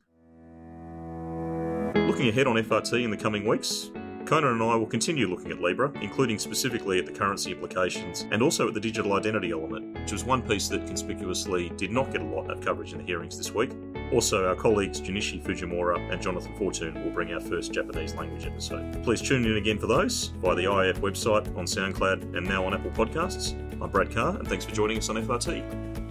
Looking 1.96 2.30
ahead 2.30 2.46
on 2.46 2.58
FRT 2.58 3.04
in 3.04 3.10
the 3.10 3.18
coming 3.18 3.48
weeks, 3.48 3.90
Conan 4.30 4.52
and 4.52 4.62
I 4.62 4.76
will 4.76 4.86
continue 4.86 5.28
looking 5.28 5.50
at 5.50 5.60
Libra, 5.60 5.92
including 6.02 6.38
specifically 6.38 7.00
at 7.00 7.08
the 7.08 7.12
currency 7.12 7.52
implications 7.52 8.28
and 8.30 8.44
also 8.44 8.68
at 8.68 8.76
the 8.76 8.80
digital 8.80 9.14
identity 9.14 9.50
element, 9.50 10.00
which 10.00 10.12
was 10.12 10.24
one 10.24 10.44
piece 10.44 10.68
that 10.68 10.86
conspicuously 10.86 11.70
did 11.78 11.90
not 11.90 12.12
get 12.12 12.22
a 12.22 12.26
lot 12.26 12.52
of 12.52 12.62
coverage 12.62 12.92
in 12.92 13.00
the 13.00 13.04
hearings 13.04 13.40
this 13.40 13.56
week. 13.56 13.72
Also, 14.14 14.48
our 14.48 14.54
colleagues 14.54 15.02
Junichi 15.02 15.44
Fujimura 15.44 16.14
and 16.14 16.22
Jonathan 16.22 16.56
Fortune 16.58 17.04
will 17.04 17.10
bring 17.10 17.34
our 17.34 17.40
first 17.40 17.74
Japanese 17.74 18.14
language 18.14 18.46
episode. 18.46 19.02
Please 19.04 19.20
tune 19.20 19.46
in 19.46 19.58
again 19.58 19.80
for 19.80 19.88
those 19.88 20.28
via 20.44 20.54
the 20.54 20.66
IIF 20.66 21.00
website, 21.00 21.48
on 21.58 21.66
SoundCloud, 21.66 22.38
and 22.38 22.48
now 22.48 22.64
on 22.64 22.76
Apple 22.76 22.92
Podcasts. 22.92 23.54
I'm 23.82 23.90
Brad 23.90 24.14
Carr, 24.14 24.38
and 24.38 24.48
thanks 24.48 24.64
for 24.64 24.76
joining 24.76 25.00
us 25.00 25.10
on 25.10 25.16
FRT. 25.16 26.09